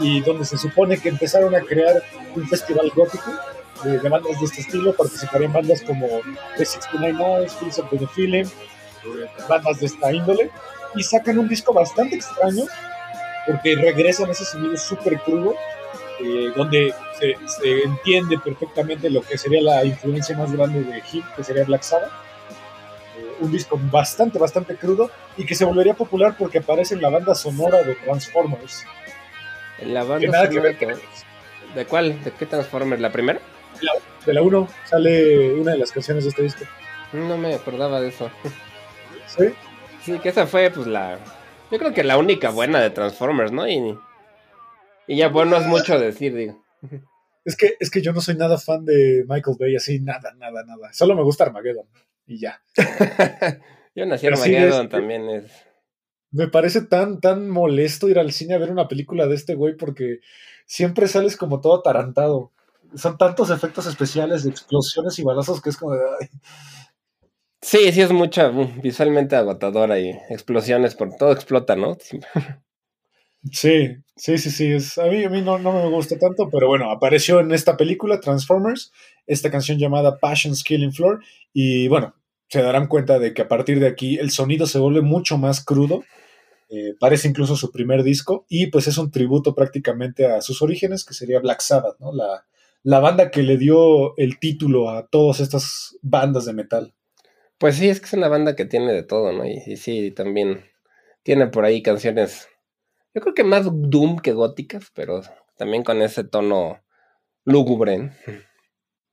[0.00, 2.02] y donde se supone que empezaron a crear
[2.38, 3.32] un festival gótico
[3.84, 6.06] de, de bandas de este estilo, participarían bandas como
[6.56, 10.50] The 69 Hours, Fields of the Feeling, eh, bandas de esta índole,
[10.94, 12.64] y sacan un disco bastante extraño,
[13.46, 15.54] porque regresan a ese sonido súper crudo,
[16.20, 21.22] eh, donde se, se entiende perfectamente lo que sería la influencia más grande de Him,
[21.36, 22.10] que sería Black Sabbath.
[23.16, 27.08] Eh, un disco bastante, bastante crudo y que se volvería popular porque aparece en la
[27.10, 28.84] banda sonora de Transformers.
[29.84, 31.04] La Que banda nada que sonora ver con que-
[31.74, 32.22] ¿De cuál?
[32.24, 33.00] ¿De qué Transformers?
[33.00, 33.40] ¿La primera?
[34.26, 36.64] de la 1 sale una de las canciones de este disco.
[37.12, 38.30] No me acordaba de eso.
[39.26, 39.44] ¿Sí?
[40.02, 41.18] Sí, que esa fue pues la...
[41.70, 43.66] Yo creo que la única buena de Transformers, ¿no?
[43.68, 43.96] Y,
[45.06, 46.62] y ya bueno es mucho decir, digo.
[47.44, 50.64] Es que, es que yo no soy nada fan de Michael Bay, así, nada, nada,
[50.66, 50.92] nada.
[50.92, 51.86] Solo me gusta Armageddon
[52.26, 52.60] y ya.
[53.94, 55.44] Yo nací en Armageddon este- también es...
[56.30, 59.76] Me parece tan, tan molesto ir al cine a ver una película de este güey
[59.76, 60.20] porque
[60.68, 62.52] siempre sales como todo atarantado.
[62.94, 66.28] Son tantos efectos especiales de explosiones y balazos que es como de, ay,
[67.60, 71.96] Sí, sí es mucha, mm, visualmente agotadora y explosiones por todo explota, ¿no?
[72.00, 72.20] Sí.
[73.52, 74.72] Sí, sí, sí, sí.
[74.72, 77.76] Es, a mí, a mí no, no me gusta tanto, pero bueno, apareció en esta
[77.76, 78.92] película, Transformers,
[79.28, 81.20] esta canción llamada Passion's Killing Floor,
[81.52, 82.14] y bueno,
[82.48, 85.64] se darán cuenta de que a partir de aquí el sonido se vuelve mucho más
[85.64, 86.02] crudo,
[86.68, 91.04] eh, parece incluso su primer disco, y pues es un tributo prácticamente a sus orígenes,
[91.04, 92.12] que sería Black Sabbath, ¿no?
[92.12, 92.46] La,
[92.82, 96.94] la banda que le dio el título a todas estas bandas de metal.
[97.58, 99.44] Pues sí, es que es una banda que tiene de todo, ¿no?
[99.44, 100.64] Y, y sí, también
[101.22, 102.48] tiene por ahí canciones,
[103.14, 105.22] yo creo que más doom que góticas, pero
[105.56, 106.80] también con ese tono
[107.44, 108.12] lúgubre.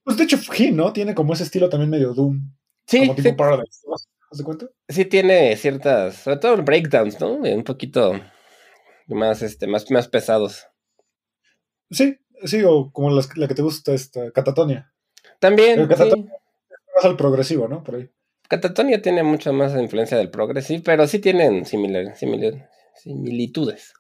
[0.03, 0.93] Pues de hecho, Him, ¿no?
[0.93, 2.53] Tiene como ese estilo también medio Doom,
[2.87, 3.95] Sí, como tipo sí, Paradise, ¿no?
[4.35, 4.65] ¿Has de cuenta?
[4.89, 7.35] sí tiene ciertas, sobre todo breakdowns, ¿no?
[7.35, 8.19] Un poquito
[9.07, 10.67] más, este, más, más pesados.
[11.89, 14.91] Sí, sí, o como las- la que te gusta, esta Catatonia.
[15.39, 17.81] También, Pero Catatonia sí, más al progresivo, ¿no?
[17.81, 18.09] Por ahí.
[18.49, 23.93] Catatonia tiene mucha más influencia del progres, sí, pero sí tienen similar, similar, similitudes.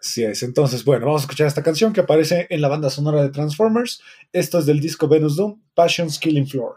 [0.00, 0.42] Así es.
[0.42, 4.00] Entonces, bueno, vamos a escuchar esta canción que aparece en la banda sonora de Transformers.
[4.32, 6.76] Esto es del disco Venus Doom, Passion's Killing Floor.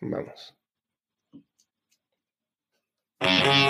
[0.00, 0.54] Vamos.
[3.22, 3.60] It's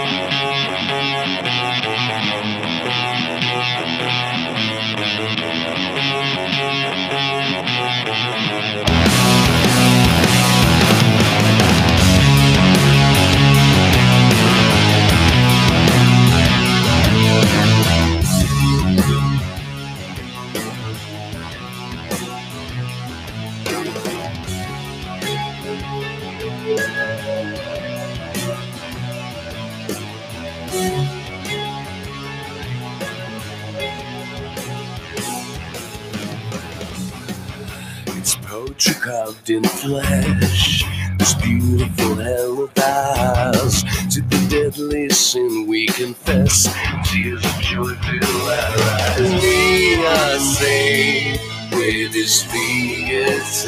[38.61, 40.84] poetry carved in flesh.
[41.18, 43.82] This beautiful hell of ours.
[44.12, 46.68] To the deadly sin we confess.
[47.04, 49.42] Tears of joy fill our eyes.
[49.42, 51.40] We are saved
[51.72, 53.66] with his fingers.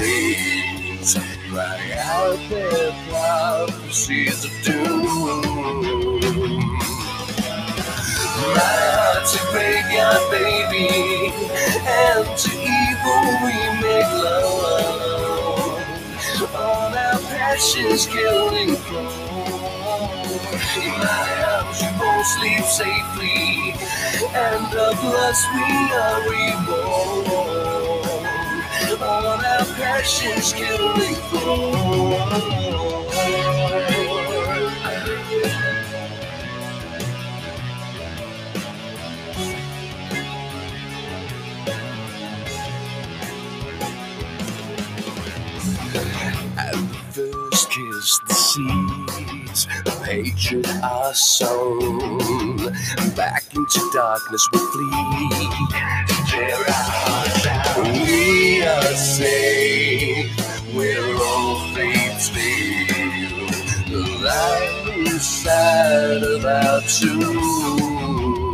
[1.50, 5.42] Cry out their prophecies of doom.
[8.54, 11.32] My heart's a graveyard, baby,
[11.86, 15.80] and to evil we make love.
[16.54, 19.08] All our passions killing flow.
[20.76, 23.74] In my arms you both sleep safely,
[24.34, 27.26] and of lust we are reborn.
[29.02, 31.72] All our passions killing flow.
[47.72, 52.58] Kiss the seas of hatred are sown.
[53.16, 55.30] Back into darkness we flee.
[56.28, 57.82] Tear our.
[58.04, 60.30] We are safe
[60.74, 63.48] where all fates fail.
[63.88, 68.52] The light inside of our tomb.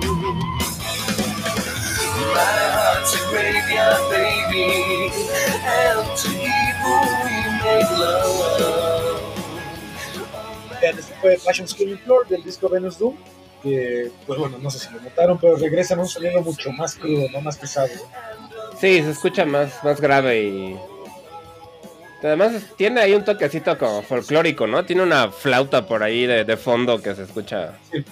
[2.34, 5.10] My heart's a graveyard, baby,
[5.66, 8.87] and to evil we make love.
[10.90, 13.14] Este fue Passion Screaming Floor del disco Venus Doom.
[13.62, 17.26] Que, pues bueno, no sé si lo notaron, pero regresan un sonido mucho más crudo,
[17.32, 17.88] no más pesado.
[18.80, 20.78] Sí, se escucha más, más grave y.
[22.22, 24.84] Además tiene ahí un toquecito como folclórico, ¿no?
[24.84, 27.74] Tiene una flauta por ahí de, de fondo que se escucha.
[27.92, 28.04] Sí.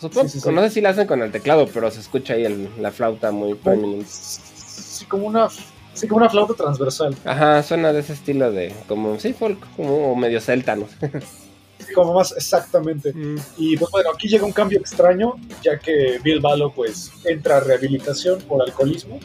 [0.00, 0.50] Supongo, sí, sí.
[0.50, 3.30] no sé si la hacen con el teclado, pero se escucha ahí el- la flauta
[3.30, 4.06] muy prominente.
[4.10, 5.48] Sí, como una,
[5.94, 7.14] sí, como una flauta transversal.
[7.24, 10.86] Ajá, suena de ese estilo de, como, sí, folk, como medio celta, ¿no?
[11.92, 13.12] Como más exactamente.
[13.56, 17.60] Y pues bueno, aquí llega un cambio extraño, ya que Bill Balo pues entra a
[17.60, 19.18] rehabilitación por alcoholismo.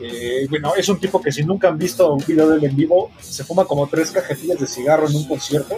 [0.00, 2.76] Eh, bueno, es un tipo que si nunca han visto un video de él en
[2.76, 5.76] vivo, se fuma como tres cajetillas de cigarro en un concierto,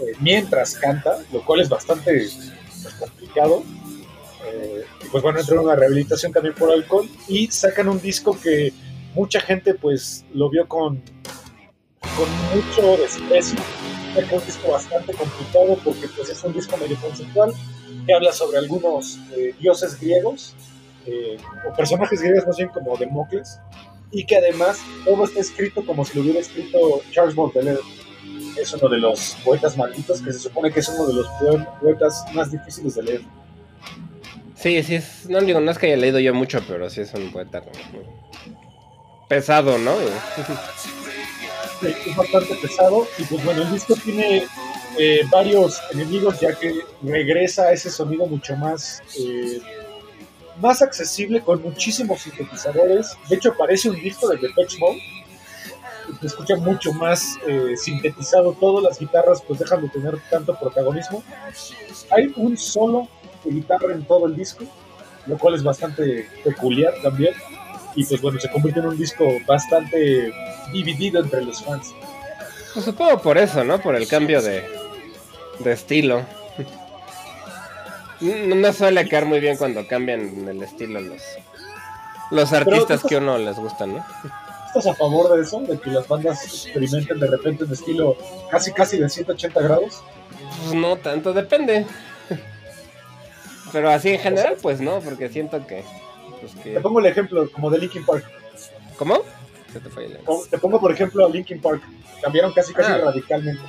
[0.00, 2.26] eh, mientras canta, lo cual es bastante
[2.82, 3.64] pues, complicado.
[4.46, 8.38] Eh, y pues bueno, entra en una rehabilitación también por alcohol y sacan un disco
[8.40, 8.72] que
[9.14, 11.02] mucha gente pues lo vio con,
[12.00, 13.58] con mucho desprecio
[14.16, 17.52] es un disco bastante complicado porque pues, es un disco medio conceptual
[18.06, 20.54] que habla sobre algunos eh, dioses griegos
[21.06, 21.36] eh,
[21.68, 23.58] o personajes griegos más bien como Democles
[24.10, 27.80] y que además todo está escrito como si lo hubiera escrito Charles Baudelaire
[28.60, 31.66] es uno de los poetas malditos que se supone que es uno de los poe-
[31.80, 33.20] poetas más difíciles de leer
[34.54, 37.14] Sí, sí, es, no digo, no es que haya leído yo mucho, pero sí es
[37.14, 38.02] un poeta como
[39.28, 39.92] pesado, ¿no?
[41.82, 43.06] Eh, es bastante pesado.
[43.18, 44.46] Y pues bueno el disco tiene
[44.98, 49.60] eh, varios enemigos ya que regresa a ese sonido mucho más eh,
[50.60, 53.16] más accesible con muchísimos sintetizadores.
[53.28, 55.00] De hecho parece un disco de Depeche Mode
[56.20, 58.54] se escucha mucho más eh, sintetizado.
[58.54, 61.22] Todo las guitarras pues dejan de tener tanto protagonismo.
[62.10, 63.08] Hay un solo
[63.44, 64.64] de guitarra en todo el disco
[65.28, 67.34] lo cual es bastante peculiar también
[67.98, 70.32] y pues bueno se convierte en un disco bastante
[70.72, 71.92] dividido entre los fans
[72.72, 73.80] Pues supongo por eso, ¿no?
[73.80, 74.64] Por el cambio de,
[75.58, 76.22] de estilo.
[78.20, 81.22] No, no suele caer muy bien cuando cambian el estilo los,
[82.32, 84.04] los artistas que a uno les gustan, ¿no?
[84.66, 85.60] ¿Estás a favor de eso?
[85.60, 88.16] De que las bandas experimenten de repente en estilo
[88.50, 90.02] casi casi de 180 grados.
[90.64, 91.86] Pues no tanto, depende.
[93.72, 95.84] Pero así en general, pues no, porque siento que.
[96.40, 98.24] Pues Te pongo el ejemplo como de Linkin Park.
[98.96, 99.22] ¿Cómo?
[99.72, 101.82] Se te fue el- O- Te pongo por ejemplo a Linkin Park.
[102.22, 102.98] Cambiaron casi casi Ah.
[103.04, 103.62] radicalmente.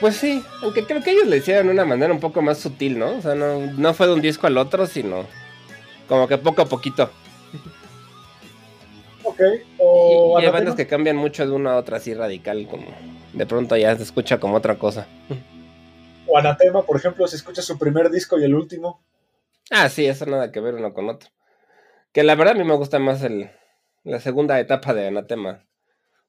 [0.00, 2.98] Pues sí, aunque creo que ellos lo hicieron de una manera un poco más sutil,
[2.98, 3.16] ¿no?
[3.18, 5.24] O sea, no, no fue de un disco al otro, sino
[6.08, 7.10] como que poco a poquito.
[9.24, 9.40] Ok.
[9.78, 12.86] O y, y hay bandas que cambian mucho de una a otra así radical, como
[13.32, 15.06] de pronto ya se escucha como otra cosa.
[16.26, 19.00] o Anathema, por ejemplo, si escuchas su primer disco y el último.
[19.70, 21.28] Ah, sí, eso nada que ver uno con otro.
[22.12, 23.50] Que la verdad a mí me gusta más el,
[24.04, 25.66] la segunda etapa de Anatema.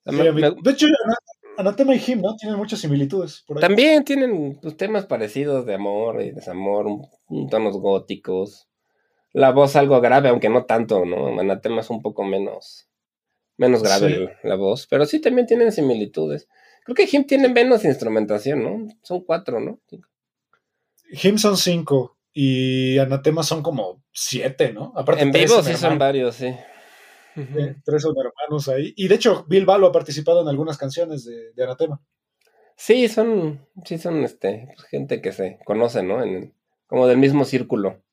[0.06, 1.18] Sí, me- me- De hecho, Ana-
[1.58, 2.36] Anathema y Him, ¿no?
[2.36, 3.44] Tienen muchas similitudes.
[3.48, 3.62] Por ahí.
[3.62, 6.88] también tienen pues, temas parecidos de amor y desamor,
[7.50, 8.68] tonos góticos.
[9.34, 11.40] La voz algo grave, aunque no tanto, ¿no?
[11.40, 12.90] Anatema es un poco menos,
[13.58, 14.10] menos grave
[14.42, 14.48] Sí.
[14.48, 16.48] la voz, pero sí también tienen similitudes.
[16.84, 18.88] Creo que Him tiene menos instrumentación, ¿no?
[19.04, 19.80] Son cuatro, ¿no?
[21.12, 24.94] Him son cinco y Anathema son como siete, ¿no?
[24.96, 26.54] Aparte, En tres vivo sí son varios, sí.
[27.36, 28.94] Eh, tres son hermanos ahí.
[28.98, 32.02] Y de hecho, Bill Balo ha participado en algunas canciones de, de Anatema.
[32.76, 36.24] Sí, son, sí son este, pues, gente que se conoce, ¿no?
[36.24, 36.54] En,
[36.88, 38.04] como del mismo círculo.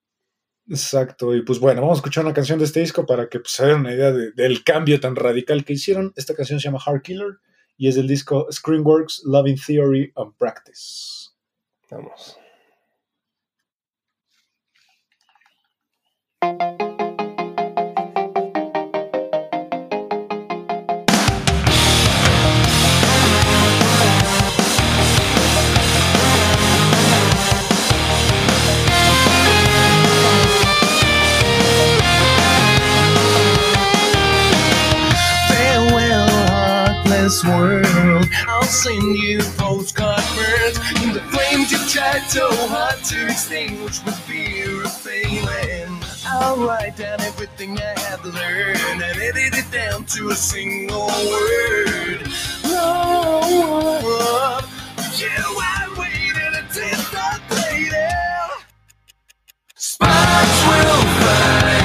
[0.69, 1.35] Exacto.
[1.35, 3.67] Y pues bueno, vamos a escuchar una canción de este disco para que pues, se
[3.67, 6.13] den una idea de- del cambio tan radical que hicieron.
[6.17, 7.39] Esta canción se llama Heart Killer
[7.77, 11.31] y es del disco Screenworks Loving Theory and Practice.
[11.91, 12.39] Vamos.
[37.43, 38.29] Heartless world.
[38.49, 40.79] I'll send you postcard birds.
[41.03, 46.03] In the flames you tried so hard to extinguish with fear of failing.
[46.27, 52.29] I'll write down everything I have learned and edit it down to a single word.
[52.65, 54.03] love.
[55.17, 58.11] You I waited anticipated.
[59.77, 61.76] Sparks will fly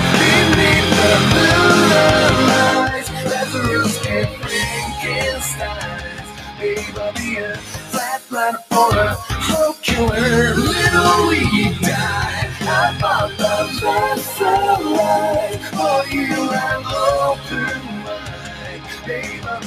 [8.31, 10.55] flatline for a hope killer.
[10.55, 11.41] Little we
[11.79, 12.49] die.
[12.61, 15.59] I bought the best alive.
[15.71, 18.81] For you, I'm open wide.
[19.05, 19.57] Babe, a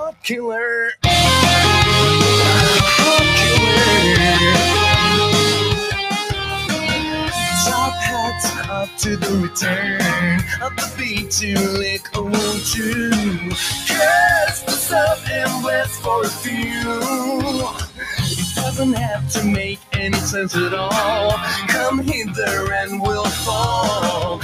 [0.00, 0.90] a killer.
[8.70, 12.30] Up to the return of the beat to lick oh
[12.64, 13.10] true.
[13.10, 13.81] Cast the stuff
[15.92, 17.00] bless for a few.
[18.18, 21.32] It doesn't have to make any sense at all.
[21.68, 24.40] Come hither and we'll fall.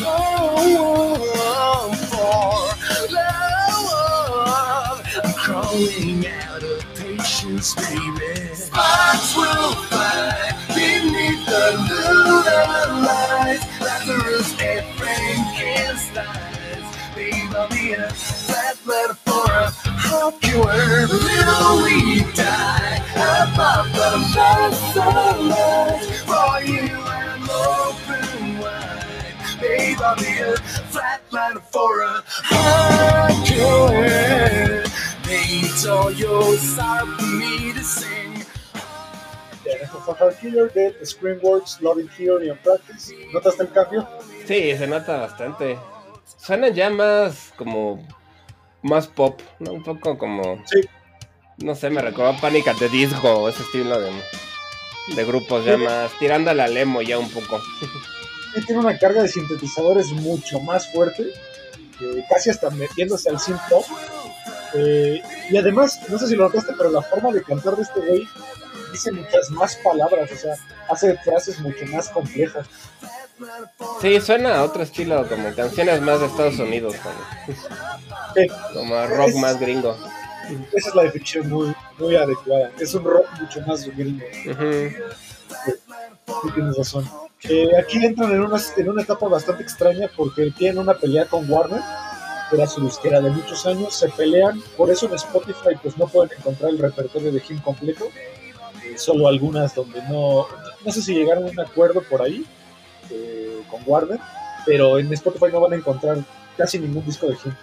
[0.00, 2.68] Long for
[3.12, 5.06] love.
[5.24, 8.54] I'm crawling out of patience, baby.
[8.54, 13.64] Sparks will fly beneath the lunar lights.
[13.80, 16.86] Lazarus and Frankenstein's.
[17.14, 19.14] Babe, I'll be a flat letter
[20.30, 21.06] for a hope cure.
[21.06, 23.02] Little we die.
[23.14, 24.10] Above the.
[26.26, 29.34] For you, I'm open wide.
[29.60, 30.56] Babe, I'll be a
[31.70, 34.84] for a hope cure.
[35.22, 37.06] Paint all your for
[37.38, 38.44] me to sing.
[41.80, 43.12] Loving Theory and Practice.
[43.32, 44.08] ¿Notaste el cambio?
[44.46, 45.78] Sí, se nota bastante.
[46.38, 48.19] Suenan ya más como.
[48.82, 49.72] Más pop, ¿no?
[49.72, 50.62] Un poco como.
[50.66, 50.80] Sí.
[51.58, 54.10] No sé, me recordó Panic at the Disco, ese estilo de,
[55.14, 56.10] de grupos ya más.
[56.18, 57.60] Tirando a la lemo ya un poco.
[58.56, 61.22] Y tiene una carga de sintetizadores mucho más fuerte,
[62.00, 63.84] eh, casi hasta metiéndose al synth pop.
[64.74, 65.20] Eh,
[65.50, 68.26] y además, no sé si lo notaste, pero la forma de cantar de este güey
[68.92, 70.54] dice muchas más palabras, o sea,
[70.88, 72.66] hace frases mucho más complejas.
[74.00, 77.56] Sí, suena a otro estilo, como canciones más de Estados Unidos, como,
[78.34, 79.96] Sí, como rock más gringo.
[80.72, 82.70] esa es la definición muy, muy adecuada.
[82.78, 84.24] Es un rock mucho más gringo.
[86.26, 87.08] Sí, tienes razón.
[87.44, 91.50] Eh, aquí entran en una, en una etapa bastante extraña porque tienen una pelea con
[91.50, 91.80] Warner,
[92.50, 96.06] que era su disquera de muchos años, se pelean, por eso en Spotify pues no
[96.06, 98.04] pueden encontrar el repertorio de Him completo,
[98.84, 100.46] eh, solo algunas donde no,
[100.84, 102.44] no sé si llegaron a un acuerdo por ahí
[103.10, 104.18] eh, con Warner,
[104.66, 106.18] pero en Spotify no van a encontrar
[106.56, 107.54] casi ningún disco de Him.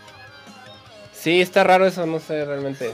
[1.11, 2.93] Sí, está raro eso, no sé realmente.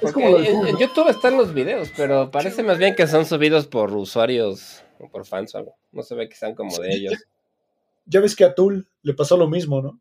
[0.00, 0.78] Es como lo de en, Tool.
[0.78, 5.26] YouTube están los videos, pero parece más bien que son subidos por usuarios o por
[5.26, 5.76] fans o algo.
[5.92, 7.14] No se ve que sean como de ellos.
[8.06, 10.00] Ya ves que a Tool le pasó lo mismo, ¿no?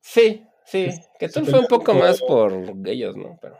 [0.00, 0.88] Sí, sí.
[1.18, 2.52] Que tú fue un poco más por
[2.86, 3.38] ellos, ¿no?
[3.40, 3.56] Pero...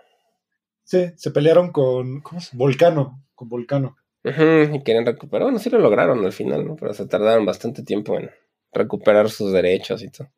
[0.84, 3.96] Sí, se pelearon con ¿cómo se- Volcano, con Volcano.
[4.24, 5.44] Ujú, y querían recuperar.
[5.44, 6.76] Bueno, sí lo lograron al final, ¿no?
[6.76, 8.30] Pero se tardaron bastante tiempo en
[8.72, 10.28] recuperar sus derechos y todo.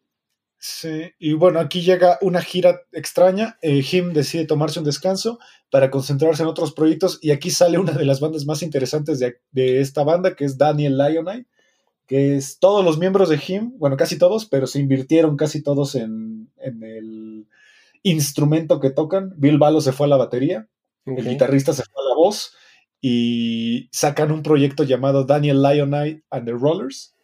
[0.59, 3.59] Sí, y bueno, aquí llega una gira extraña.
[3.61, 5.39] Eh, Him decide tomarse un descanso
[5.71, 7.19] para concentrarse en otros proyectos.
[7.21, 10.57] Y aquí sale una de las bandas más interesantes de, de esta banda, que es
[10.57, 11.47] Daniel Lioneye,
[12.07, 15.95] que es todos los miembros de Him, bueno, casi todos, pero se invirtieron casi todos
[15.95, 17.47] en, en el
[18.03, 19.35] instrumento que tocan.
[19.37, 20.69] Bill Balo se fue a la batería,
[21.05, 22.55] el guitarrista se fue a la voz
[23.07, 27.15] y sacan un proyecto llamado Daniel Lioneye and the Rollers,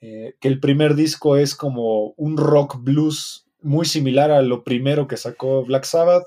[0.00, 5.06] eh, que el primer disco es como un rock blues muy similar a lo primero
[5.06, 6.24] que sacó Black Sabbath,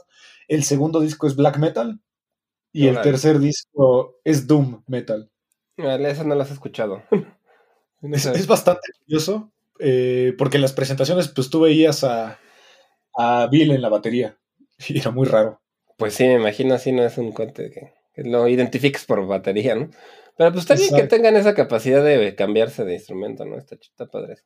[0.48, 2.00] el segundo disco es black metal
[2.72, 5.30] y el tercer disco es doom metal.
[5.76, 7.04] Eso no lo has escuchado.
[8.02, 12.40] No Es, bastante curioso eh, porque en las presentaciones pues tú veías a,
[13.18, 14.38] a Bill en la batería
[14.88, 15.60] y era muy raro.
[15.98, 19.90] Pues sí, me imagino así no es un que, que lo identifiques por batería, ¿no?
[20.38, 23.58] Pero pues está bien que tengan esa capacidad de cambiarse de instrumento, ¿no?
[23.58, 24.38] Está, está padre.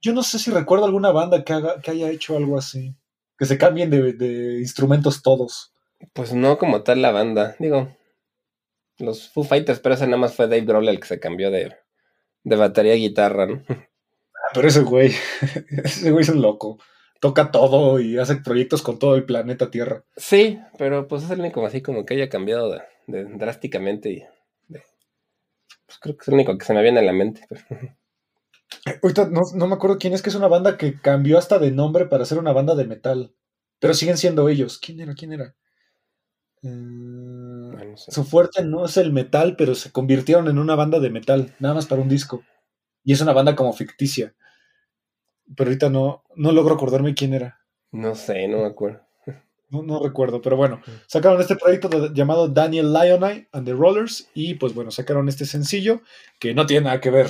[0.00, 2.94] Yo no sé si recuerdo alguna banda que, haga, que haya hecho algo así.
[3.38, 5.74] Que se cambien de, de instrumentos todos.
[6.12, 7.56] Pues no como tal la banda.
[7.58, 7.96] Digo,
[8.98, 11.74] los Foo Fighters, pero ese nada más fue Dave Grohl el que se cambió de,
[12.44, 13.62] de batería a guitarra, ¿no?
[13.68, 15.12] Ah, pero ese güey,
[15.84, 16.78] ese güey es un loco.
[17.20, 20.04] Toca todo y hace proyectos con todo el planeta Tierra.
[20.16, 24.24] Sí, pero pues es el único así como que haya cambiado de, de- drásticamente y
[24.68, 24.82] de-
[25.86, 27.46] pues creo que es el único que se me viene a la mente.
[27.48, 27.62] pero-
[29.02, 31.70] Ahorita no, no me acuerdo quién es, que es una banda que cambió hasta de
[31.70, 33.34] nombre para ser una banda de metal.
[33.78, 34.78] Pero siguen siendo ellos.
[34.78, 35.14] ¿Quién era?
[35.14, 35.54] ¿Quién era?
[36.62, 38.10] Eh, Bueno, no sé.
[38.10, 41.74] su fuerte no es el metal, pero se convirtieron en una banda de metal, nada
[41.74, 42.42] más para un disco.
[43.04, 44.34] Y es una banda como ficticia.
[45.56, 47.60] Pero ahorita no, no logro acordarme quién era.
[47.92, 49.05] No sé, no me acuerdo.
[49.76, 54.28] No, no recuerdo, pero bueno, sacaron este proyecto de- llamado Daniel Lioneye and the Rollers
[54.34, 56.02] y pues bueno, sacaron este sencillo
[56.38, 57.28] que no tiene nada que ver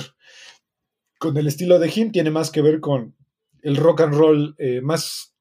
[1.19, 3.15] con el estilo de Him, tiene más que ver con
[3.61, 5.33] el rock and roll eh, más,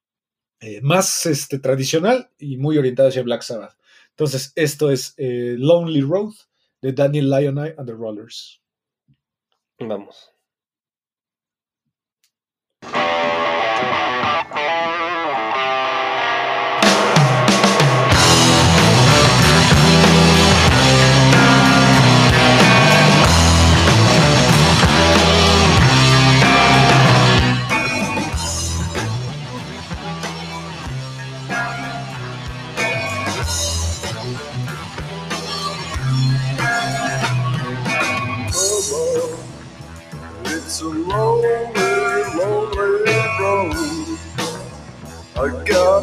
[0.60, 3.76] eh, más este, tradicional y muy orientado hacia Black Sabbath.
[4.10, 6.32] Entonces, esto es eh, Lonely Road
[6.80, 8.62] de Daniel Lioneye and the Rollers.
[9.78, 10.32] Vamos.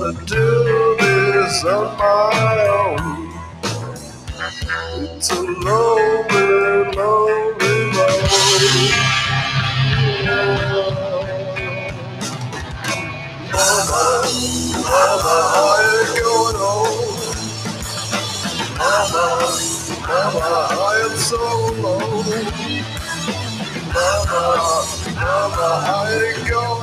[0.03, 3.31] Gotta do this on my own.
[5.15, 8.91] It's a lonely, lonely road.
[13.53, 14.03] Mama,
[14.83, 17.35] mama, how you going home?
[18.77, 19.25] Mama,
[20.01, 22.45] mama, I am so alone.
[23.93, 24.85] Mama,
[25.15, 26.82] mama, how you going?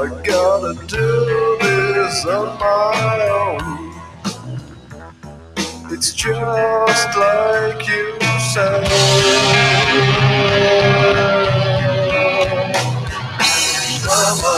[0.00, 3.94] I gotta do this on my own.
[5.92, 8.84] It's just like you said.
[14.06, 14.56] Mama,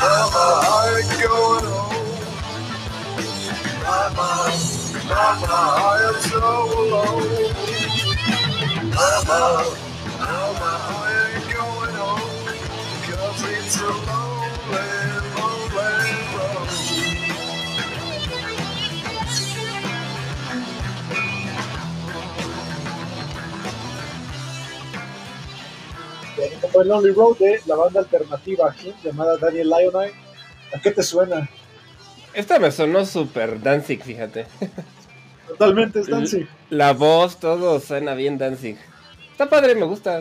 [0.00, 2.08] mama, I ain't going home.
[3.82, 4.52] Mama,
[5.08, 6.44] mama, I am so
[6.82, 7.54] alone.
[8.94, 9.87] Mama,
[26.72, 30.12] Como fue Lonely Road de la banda alternativa Him llamada Daniel Lioneye.
[30.74, 31.48] ¿A qué te suena?
[32.34, 34.46] Esta me sonó súper Danzig, fíjate.
[35.48, 36.48] Totalmente es Danzig.
[36.70, 38.76] La voz, todo suena bien Danzig.
[39.32, 40.20] Está padre, me gusta.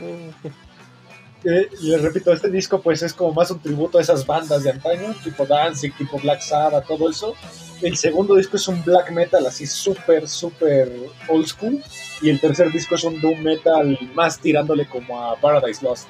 [1.44, 4.72] Eh, les repito, este disco pues es como más un tributo a esas bandas de
[4.72, 7.36] antaño, tipo Danzig, tipo Black Sabbath, todo eso.
[7.82, 10.92] El segundo disco es un black metal así súper, súper
[11.28, 11.84] old school.
[12.22, 16.08] Y el tercer disco es un doom metal más tirándole como a Paradise Lost.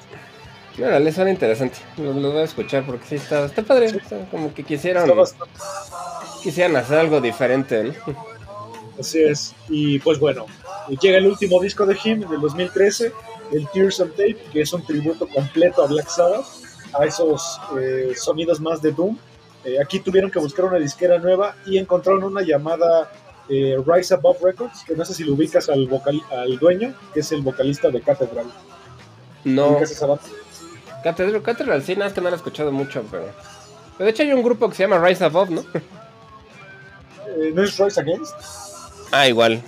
[0.78, 1.78] Órale, suena interesante.
[1.96, 3.86] Lo, lo voy a escuchar porque sí está, está padre.
[3.86, 5.10] está como que quisieron,
[6.42, 7.92] quisieran hacer algo diferente, ¿no?
[8.98, 9.54] Así es.
[9.68, 10.46] Y pues bueno,
[11.00, 13.12] llega el último disco de Him del 2013,
[13.52, 16.46] el Tears on Tape, que es un tributo completo a Black Sabbath,
[16.98, 19.16] a esos eh, sonidos más de Doom.
[19.64, 23.12] Eh, aquí tuvieron que buscar una disquera nueva y encontraron una llamada
[23.48, 27.20] eh, Rise Above Records, que no sé si lo ubicas al, vocal, al dueño, que
[27.20, 28.46] es el vocalista de Cathedral.
[29.44, 30.24] No, ¿Ubicas esa banda?
[31.02, 33.26] Catedral, Catedral, sí, nada, es que no lo he escuchado mucho, pero...
[33.96, 35.64] pero de hecho hay un grupo que se llama Rise Above, ¿no?
[37.30, 38.34] Eh, ¿No es Rise Against?
[39.12, 39.62] Ah, igual.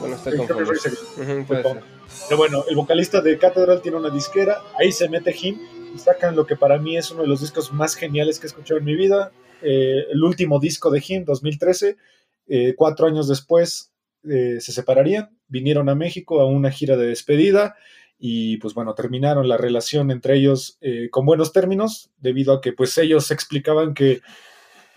[0.00, 0.72] Bueno, estoy Creo que es confundido.
[0.72, 1.18] Rise Against.
[1.18, 1.82] Ujú, puede ser.
[2.28, 5.58] Pero bueno, el vocalista de Cathedral tiene una disquera, ahí se mete Him
[5.94, 8.48] y sacan lo que para mí es uno de los discos más geniales que he
[8.48, 9.32] escuchado en mi vida.
[9.62, 11.96] Eh, el último disco de Him, 2013.
[12.48, 13.92] Eh, cuatro años después
[14.28, 17.76] eh, se separarían, vinieron a México a una gira de despedida
[18.18, 22.72] y pues bueno, terminaron la relación entre ellos eh, con buenos términos, debido a que
[22.72, 24.20] pues ellos explicaban que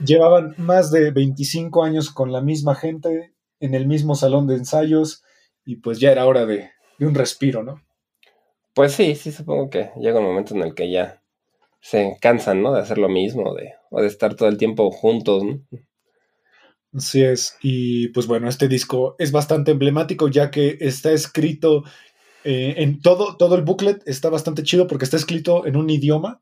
[0.04, 5.24] llevaban más de 25 años con la misma gente en el mismo salón de ensayos
[5.66, 7.82] y pues ya era hora de, de un respiro, ¿no?
[8.74, 11.22] Pues sí, sí, supongo que llega un momento en el que ya
[11.82, 12.74] se cansan, ¿no?
[12.74, 15.60] De hacer lo mismo, de, o de estar todo el tiempo juntos, ¿no?
[16.94, 17.58] Así es.
[17.62, 21.84] Y pues bueno, este disco es bastante emblemático ya que está escrito
[22.44, 26.42] eh, en todo, todo el booklet está bastante chido porque está escrito en un idioma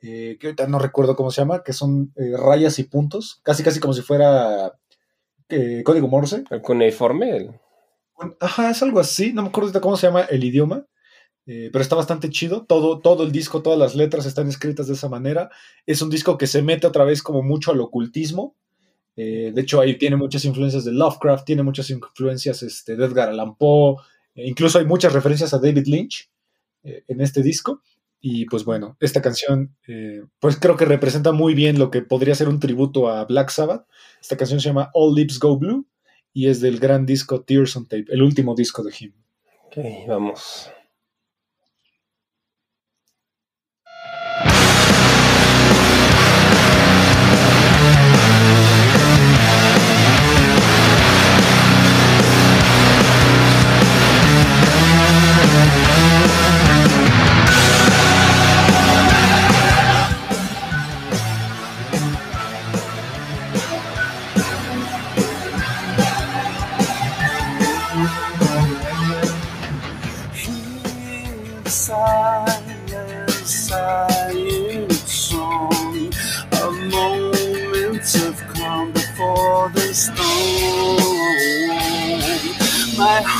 [0.00, 3.62] eh, que ahorita no recuerdo cómo se llama, que son eh, rayas y puntos, casi
[3.62, 4.72] casi como si fuera
[5.84, 6.44] código Morse.
[6.50, 7.50] El cuneiforme, el-
[8.40, 10.86] Ajá, es algo así, no me acuerdo ahorita cómo se llama el idioma,
[11.44, 12.64] pero está bastante chido.
[12.64, 15.50] Todo, todo el disco, todas las letras están escritas de esa manera.
[15.84, 18.56] Es un disco que se mete otra vez como mucho al ocultismo.
[19.16, 23.56] De hecho, ahí tiene muchas influencias de Lovecraft, tiene muchas influencias este, de Edgar Allan
[23.56, 23.96] Poe,
[24.34, 26.30] incluso hay muchas referencias a David Lynch
[26.82, 27.82] eh, en este disco.
[28.20, 32.34] Y pues bueno, esta canción, eh, pues creo que representa muy bien lo que podría
[32.34, 33.86] ser un tributo a Black Sabbath.
[34.20, 35.86] Esta canción se llama All Lips Go Blue
[36.32, 39.12] y es del gran disco Tears on Tape, el último disco de Him.
[39.66, 39.76] Ok,
[40.08, 40.70] vamos.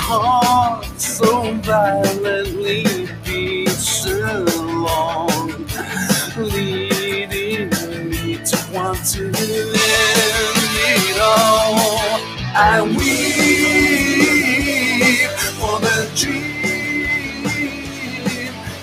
[0.07, 2.85] Heart so violently
[3.25, 5.51] beats along,
[6.37, 7.71] leading
[8.11, 9.75] me to want to end
[10.93, 12.21] it all.
[12.55, 13.65] I weep
[15.59, 17.47] for the dream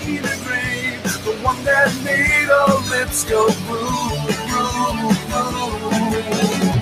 [0.09, 4.09] in a grave, the one that made our lips go blue,
[4.49, 6.80] blue, blue.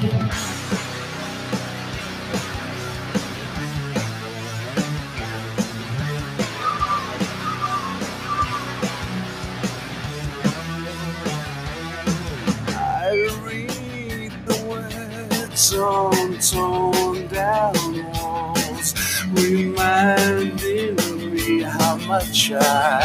[16.41, 17.73] Torn down
[18.13, 18.93] walls,
[19.33, 20.95] reminding
[21.33, 23.03] me how much I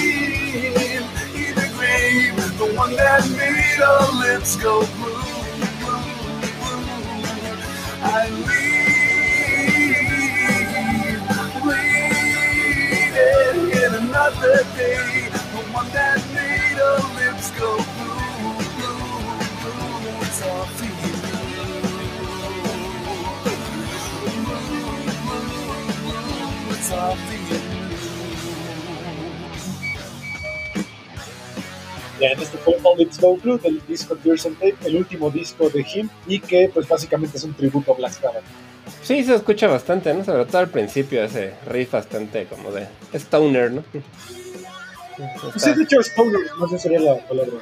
[1.35, 5.23] in the grave, the one that made our lips go blue.
[8.03, 8.57] I weep,
[11.65, 13.15] waiting
[13.85, 15.22] in another day,
[15.93, 18.99] that made our lips go blue, blue,
[19.61, 20.17] blue.
[20.27, 20.93] It's all for you.
[26.73, 27.61] It's all for you.
[32.21, 35.31] Ya en este fue All Lips Go Blue del disco Tears on Tape, el último
[35.31, 38.45] disco de Him y que pues básicamente es un tributo a Black Sabbath.
[39.03, 40.25] Sí, se escucha bastante, ¿no?
[40.25, 43.83] Sobre todo al principio, ese riff bastante como de stoner, ¿no?
[45.17, 47.53] Pues sí, de hecho, Stoner, no sé sería la palabra.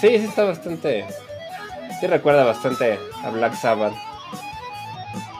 [0.00, 1.04] Sí, sí está bastante...
[2.00, 3.92] Sí recuerda bastante a Black Sabbath.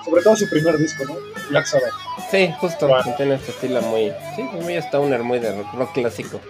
[0.04, 1.16] Sobre todo su primer disco, ¿no?
[1.48, 1.92] Black Sabbath.
[2.30, 4.12] Sí, justo, tiene este estilo muy...
[4.36, 6.40] Sí, muy stoner, muy de rock, rock clásico.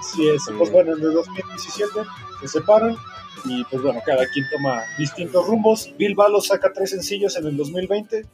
[0.00, 1.92] Sí, es, pues bueno, en el 2017
[2.40, 2.96] se separan
[3.44, 5.92] y pues bueno, cada quien toma distintos rumbos.
[5.98, 8.26] Bill Balo saca tres sencillos en el 2020,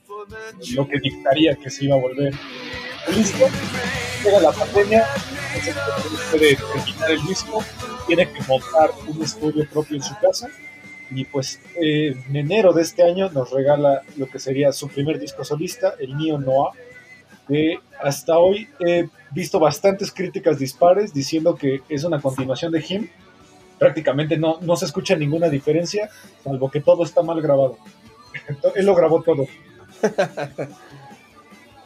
[0.74, 2.34] lo que dictaría que se iba a volver
[3.12, 3.46] listo.
[4.24, 5.06] Llega la pandemia,
[6.30, 7.62] puede terminar el disco,
[8.06, 10.48] tiene que montar un estudio propio en su casa
[11.10, 15.18] y pues eh, en enero de este año nos regala lo que sería su primer
[15.18, 16.72] disco solista, el Neo Noah,
[17.46, 23.08] que hasta hoy he visto bastantes críticas dispares diciendo que es una continuación de Him.
[23.78, 26.08] Prácticamente no, no se escucha ninguna diferencia,
[26.42, 27.76] salvo que todo está mal grabado.
[28.74, 29.46] Él lo grabó todo.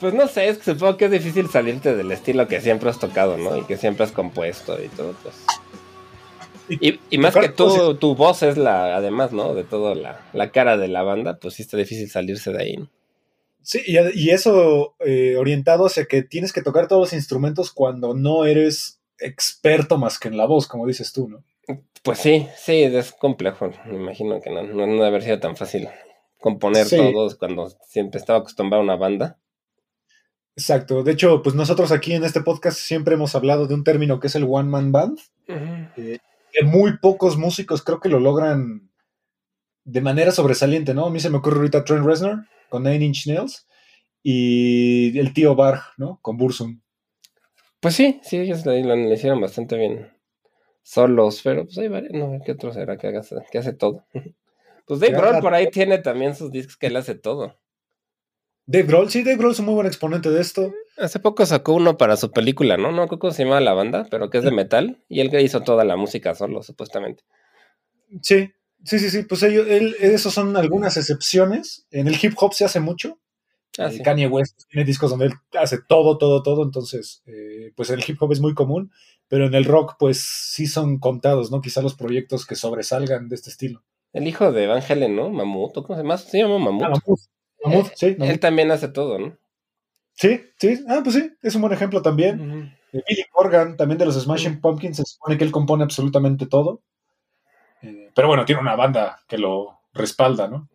[0.00, 3.00] Pues no sé, es que supongo que es difícil salirte del estilo que siempre has
[3.00, 3.56] tocado, ¿no?
[3.56, 5.34] Y que siempre has compuesto y todo, pues.
[6.68, 9.54] Y, y más que tú, tu voz es la, además, ¿no?
[9.54, 12.76] De toda la, la cara de la banda, pues sí está difícil salirse de ahí,
[12.76, 12.90] ¿no?
[13.62, 18.14] Sí, y, y eso eh, orientado hacia que tienes que tocar todos los instrumentos cuando
[18.14, 21.42] no eres experto más que en la voz, como dices tú, ¿no?
[22.02, 23.70] Pues sí, sí, es complejo.
[23.86, 25.88] Me imagino que no, no, no debe haber sido tan fácil
[26.38, 26.96] componer Sí.
[26.96, 29.38] todos cuando siempre estaba acostumbrado a una banda.
[30.58, 31.04] Exacto.
[31.04, 34.26] De hecho, pues nosotros aquí en este podcast siempre hemos hablado de un término que
[34.26, 38.90] es el One Man Band, que muy pocos músicos creo que lo logran
[39.84, 41.06] de manera sobresaliente, ¿no?
[41.06, 43.68] A mí se me ocurre ahorita Trent Reznor con Nine Inch Nails
[44.20, 46.18] y el tío Barg, ¿no?
[46.22, 46.80] Con Bursum.
[47.78, 50.10] Pues sí, sí, ellos lo, hicieron bastante bien
[50.82, 54.04] solos, pero pues hay varios, no, ¿qué otro será que, haga, que hace todo?
[54.86, 57.58] Pues Dave Grohl por ahí tiene también sus discos que él hace todo.
[58.70, 60.72] Dave Grohl, sí, Dave Grohl es un muy buen exponente de esto.
[60.98, 62.92] Hace poco sacó uno para su película, ¿no?
[62.92, 65.40] No creo cómo se llama la banda, pero que es de metal, y él que
[65.42, 67.24] hizo toda la música solo, supuestamente.
[68.22, 68.50] Sí,
[68.84, 71.86] Sí, sí, sí, pues ellos, él, esos son algunas excepciones.
[71.90, 73.18] En el hip hop se hace mucho.
[73.76, 74.02] Ah, Eh, sí.
[74.02, 76.62] Kanye West tiene discos donde él hace todo, todo, todo.
[76.62, 78.92] Entonces, eh, pues el hip hop es muy común.
[79.26, 81.60] Pero en el rock, pues sí son contados, ¿no?
[81.60, 83.82] Quizá los proyectos que sobresalgan de este estilo.
[84.12, 85.28] El hijo de Van Halen, ¿no?
[85.28, 86.16] Mamut, ¿o ¿cómo se llama?
[86.16, 86.84] Se llama Mamut.
[86.84, 87.02] Ah,
[87.94, 88.30] Sí, Mammoth.
[88.30, 89.36] Él también hace todo, ¿no?
[90.14, 90.84] sí, sí.
[90.88, 92.74] Ah, pues sí, es un buen ejemplo también.
[92.92, 96.82] Eh, Billy Corgan, también de los Smashing Pumpkins, se supone que él compone absolutamente todo.
[97.82, 100.68] Eh, pero bueno, tiene una banda que lo respalda, ¿no?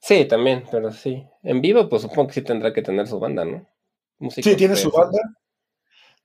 [0.00, 1.26] Sí, también, pero sí.
[1.42, 3.66] En vivo, pues supongo que sí tendrá que tener su banda, ¿no?
[4.18, 5.00] Músicos Sí, tiene su esos.
[5.00, 5.18] banda.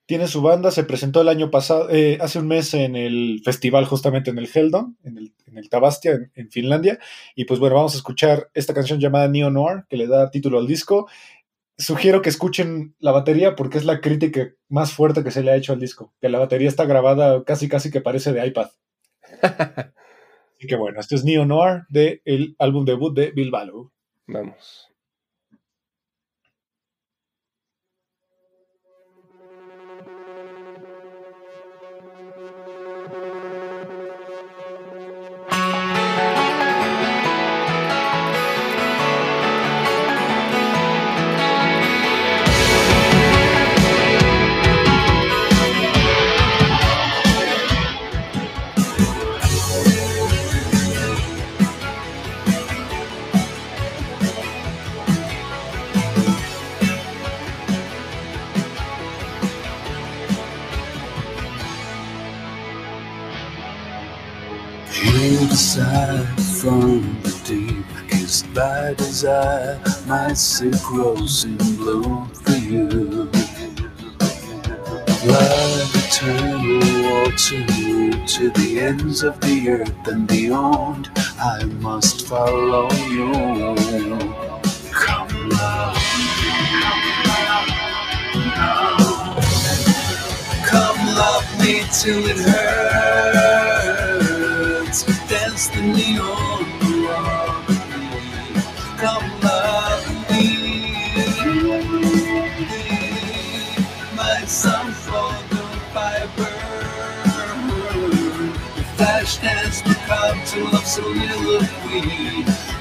[0.06, 3.86] Tiene su banda, se presentó el año pasado, eh, hace un mes en el festival
[3.86, 6.98] justamente en el Heldon, en el, en el Tabastia, en, en Finlandia.
[7.34, 10.58] Y pues bueno, vamos a escuchar esta canción llamada Neo Noir, que le da título
[10.58, 11.08] al disco.
[11.76, 15.56] Sugiero que escuchen la batería porque es la crítica más fuerte que se le ha
[15.56, 16.14] hecho al disco.
[16.20, 18.70] Que la batería está grabada casi casi que parece de iPad.
[20.56, 23.92] Así que bueno, esto es Neo Noir del álbum debut de Bill Ballo.
[24.26, 24.85] Vamos.
[70.46, 73.28] My sick rose in bloom for you.
[75.26, 77.66] Like eternal water
[78.26, 83.45] to the ends of the earth and beyond, I must follow you.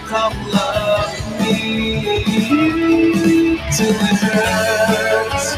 [0.08, 2.02] Come love me
[3.76, 5.58] till it hurts.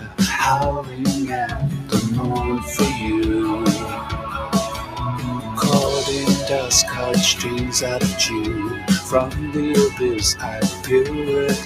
[7.83, 8.83] of June.
[9.09, 10.61] From the abyss, I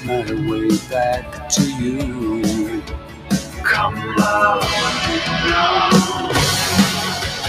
[0.04, 2.82] my way back to you.
[3.62, 4.62] Come love,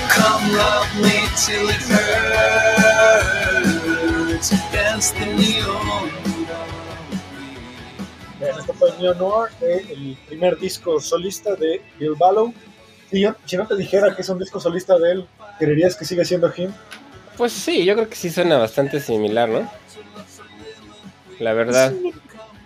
[0.09, 2.05] come love me till it hurts.
[8.77, 12.53] Fue Noir, eh, el primer disco solista de Bill Ballo.
[13.09, 16.03] Si, yo- si no te dijera que es un disco solista de él, ¿creerías que
[16.05, 16.71] sigue siendo him?
[17.37, 19.69] Pues sí, yo creo que sí suena bastante similar, ¿no?
[21.39, 21.93] La verdad.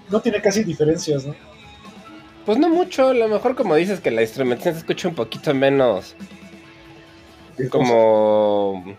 [0.09, 1.35] No tiene casi diferencias, ¿no?
[2.45, 5.53] Pues no mucho, a lo mejor como dices que la instrumentación se escucha un poquito
[5.53, 6.15] menos
[7.67, 8.97] como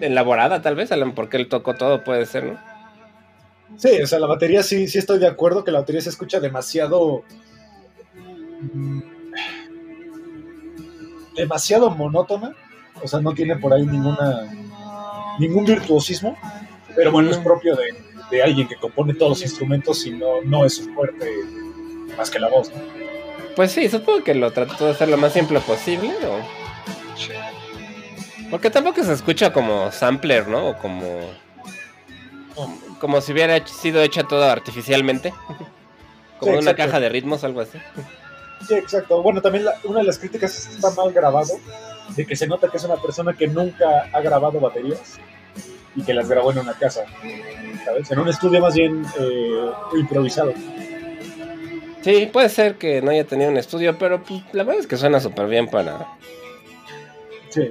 [0.00, 2.58] elaborada tal vez, porque él tocó todo puede ser, ¿no?
[3.76, 6.38] Sí, o sea, la batería sí, sí estoy de acuerdo que la batería se escucha
[6.40, 7.24] demasiado.
[8.72, 9.00] mm,
[11.34, 12.54] demasiado monótona.
[13.02, 14.42] O sea, no tiene por ahí ninguna.
[15.38, 16.36] Ningún virtuosismo.
[16.94, 17.94] Pero bueno, es propio de,
[18.30, 21.30] de alguien que compone todos los instrumentos y no, no es su fuerte
[22.16, 22.76] más que la voz, ¿no?
[23.56, 26.62] Pues sí, supongo que lo trató de hacer lo más simple posible, ¿o?
[28.50, 30.68] Porque tampoco se escucha como sampler, ¿no?
[30.68, 31.20] O como...
[33.00, 35.32] Como si hubiera sido hecha todo artificialmente.
[36.38, 37.78] Como Sí, una caja de ritmos, algo así.
[38.66, 39.22] Sí, exacto.
[39.22, 41.54] Bueno, también la- una de las críticas es que está mal grabado,
[42.16, 45.18] de que se nota que es una persona que nunca ha grabado baterías
[45.96, 47.04] y que las grabó en una casa,
[47.84, 48.10] ¿sabes?
[48.10, 50.52] En un estudio más bien eh, improvisado.
[52.02, 54.96] Sí, puede ser que no haya tenido un estudio, pero pues, la verdad es que
[54.96, 56.06] suena súper bien para...
[57.50, 57.70] Sí,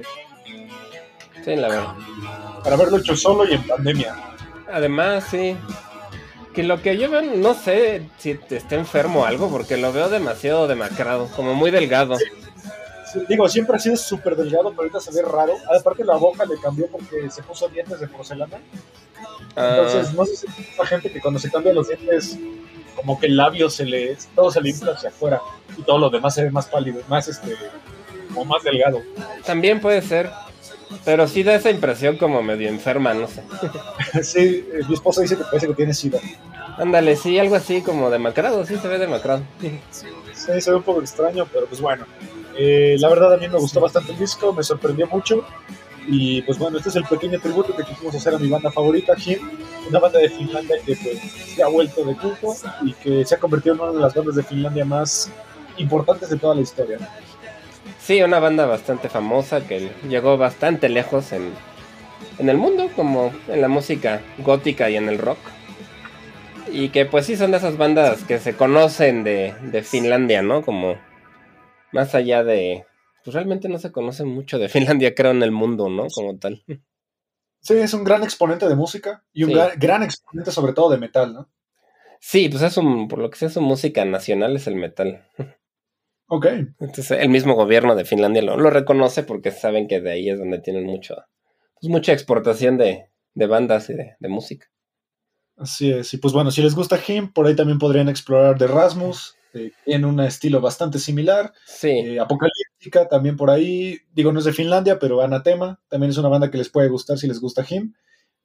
[1.44, 1.94] Sí, la verdad.
[2.62, 4.14] para haberlo hecho solo y en pandemia.
[4.72, 5.56] Además, sí.
[6.54, 10.08] Que lo que yo veo, no sé si está enfermo o algo, porque lo veo
[10.08, 12.16] demasiado demacrado, como muy delgado.
[12.16, 15.54] Sí, digo, siempre ha sido súper delgado, pero ahorita se ve raro.
[15.78, 18.58] Aparte la boca le cambió porque se puso dientes de porcelana.
[19.56, 22.38] Ah, Entonces, no sé si es gente que cuando se cambia los dientes,
[22.96, 25.40] como que el labio se le, todo se le infla hacia afuera
[25.76, 27.56] y todo lo demás se ve más pálido, más este,
[28.28, 29.00] como más delgado.
[29.44, 30.30] también puede ser.
[31.04, 33.42] Pero sí da esa impresión como medio enferma, no sé.
[34.22, 36.18] Sí, eh, mi esposa dice que parece que tiene sida.
[36.78, 39.42] Ándale, sí, algo así como demacrado, sí se ve demacrado.
[39.60, 42.04] Sí, se ve un poco extraño, pero pues bueno.
[42.56, 45.44] Eh, la verdad a mí me gustó bastante el disco, me sorprendió mucho.
[46.06, 49.14] Y pues bueno, este es el pequeño tributo que quisimos hacer a mi banda favorita,
[49.16, 49.38] Him,
[49.88, 51.20] una banda de Finlandia que pues
[51.54, 54.34] se ha vuelto de culto y que se ha convertido en una de las bandas
[54.34, 55.30] de Finlandia más
[55.78, 56.98] importantes de toda la historia.
[58.02, 61.52] Sí, una banda bastante famosa que llegó bastante lejos en,
[62.38, 65.38] en el mundo, como en la música gótica y en el rock.
[66.72, 70.62] Y que pues sí son de esas bandas que se conocen de, de Finlandia, ¿no?
[70.62, 70.96] Como
[71.92, 72.84] más allá de...
[73.24, 76.06] Pues realmente no se conoce mucho de Finlandia, creo, en el mundo, ¿no?
[76.12, 76.64] Como tal.
[77.60, 79.54] Sí, es un gran exponente de música y un Sí.
[79.54, 81.48] gran, gran exponente sobre todo de metal, ¿no?
[82.18, 85.24] Sí, pues es un, por lo que sé, su música nacional es el metal.
[86.34, 86.46] Ok,
[86.80, 90.38] Entonces el mismo gobierno de Finlandia lo, lo reconoce porque saben que de ahí es
[90.38, 91.16] donde tienen mucho,
[91.78, 94.66] pues mucha exportación de, de bandas y de, de música.
[95.58, 96.14] así es.
[96.14, 99.72] Y pues bueno, si les gusta Him, por ahí también podrían explorar The Rasmus, eh,
[99.84, 101.52] tiene un estilo bastante similar.
[101.66, 106.16] Sí, Eh, Apocalíptica también por ahí, digo, no es de Finlandia, pero Anatema también es
[106.16, 107.92] una banda que les puede gustar si les gusta Him.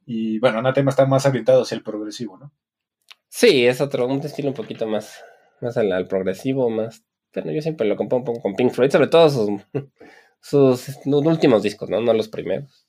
[0.05, 2.51] Y bueno, Anatema está más orientado hacia el progresivo, ¿no?
[3.29, 5.21] sí, es otro, un estilo un poquito más,
[5.61, 7.03] más al, al progresivo, más...
[7.41, 9.61] Bueno, yo siempre lo comparo con Pink Floyd, sobre todo sus,
[10.41, 12.01] sus últimos discos, ¿no?
[12.01, 12.88] No los primeros.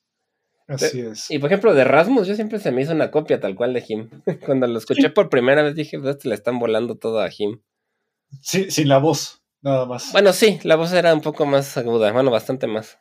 [0.66, 1.30] Así es.
[1.30, 3.84] Y por ejemplo, de Rasmus, yo siempre se me hizo una copia tal cual de
[3.86, 4.10] Him.
[4.46, 7.60] Cuando lo escuché por primera vez dije, pues este le están volando todo a Him.
[8.42, 10.12] Sí, sin la voz, nada más.
[10.12, 12.98] Bueno, sí, la voz era un poco más aguda, bueno, bastante más.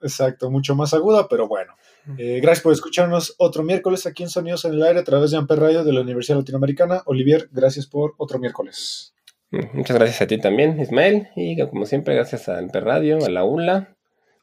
[0.00, 1.74] Exacto, mucho más aguda, pero bueno.
[2.18, 5.38] Eh, gracias por escucharnos otro miércoles aquí en Sonidos en el Aire a través de
[5.38, 7.02] Amper Radio de la Universidad Latinoamericana.
[7.06, 9.15] Olivier, gracias por otro miércoles.
[9.50, 11.28] Muchas gracias a ti también, Ismael.
[11.36, 13.96] Y como siempre, gracias a Amper Radio, a la ULA,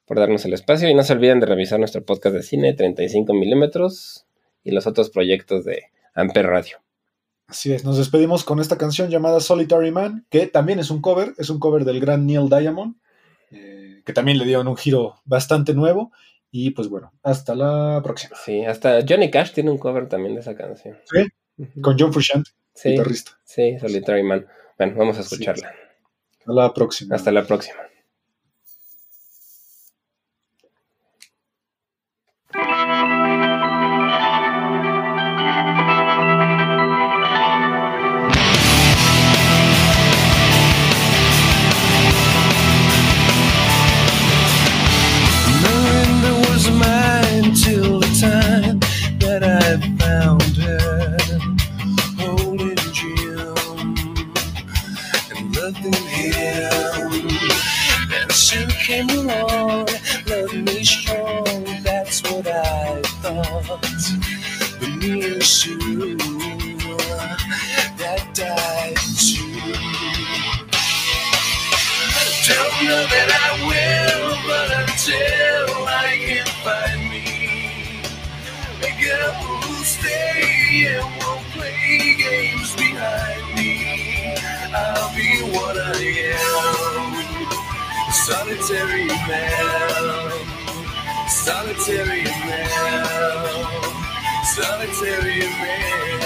[0.05, 0.89] por darnos el espacio.
[0.89, 4.25] Y no se olviden de revisar nuestro podcast de cine 35 milímetros
[4.63, 5.83] y los otros proyectos de
[6.13, 6.77] Amper Radio.
[7.47, 11.33] Así es, nos despedimos con esta canción llamada Solitary Man, que también es un cover,
[11.37, 12.95] es un cover del gran Neil Diamond,
[13.51, 16.11] eh, que también le dieron un giro bastante nuevo.
[16.49, 18.35] Y pues bueno, hasta la próxima.
[18.43, 20.97] Sí, hasta Johnny Cash tiene un cover también de esa canción.
[21.05, 23.31] Sí, con John Frusciante, sí, guitarrista.
[23.43, 24.45] sí, Solitary Man.
[24.77, 25.73] Bueno, vamos a escucharla.
[26.39, 27.15] Hasta la próxima.
[27.15, 27.79] Hasta la próxima.
[65.43, 66.15] Sue,
[67.97, 69.43] that died too.
[72.47, 77.27] Don't know that I will, but until I can find me
[78.87, 84.35] a girl who'll stay and won't play games behind me,
[84.73, 85.99] I'll be what I
[86.39, 88.11] am.
[88.13, 90.31] Solitary man,
[91.27, 94.02] solitary man,
[94.53, 96.19] solitary man.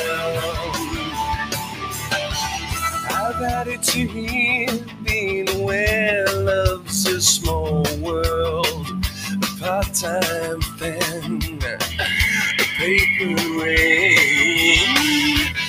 [3.10, 8.88] I've had it to him being aware love's a small world,
[9.32, 14.18] a part-time thing, a paper ring.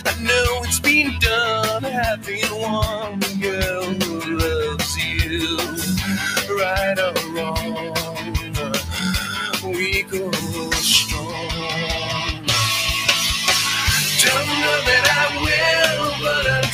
[0.05, 5.56] I know it's been done having one girl who loves you,
[6.59, 7.94] right or wrong.
[9.62, 10.32] We go
[10.72, 11.47] strong.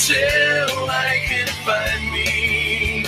[0.06, 3.04] But until I can find me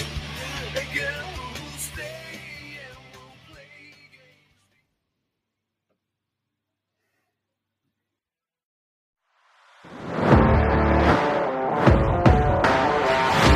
[0.74, 2.40] a girl who'll stay
[2.80, 3.68] and won't play
[4.12, 4.46] games.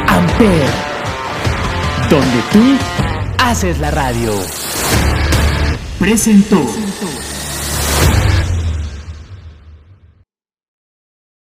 [0.06, 0.66] Amper,
[2.10, 2.64] donde tú
[3.42, 4.32] haces la radio.
[5.98, 6.89] Presentó.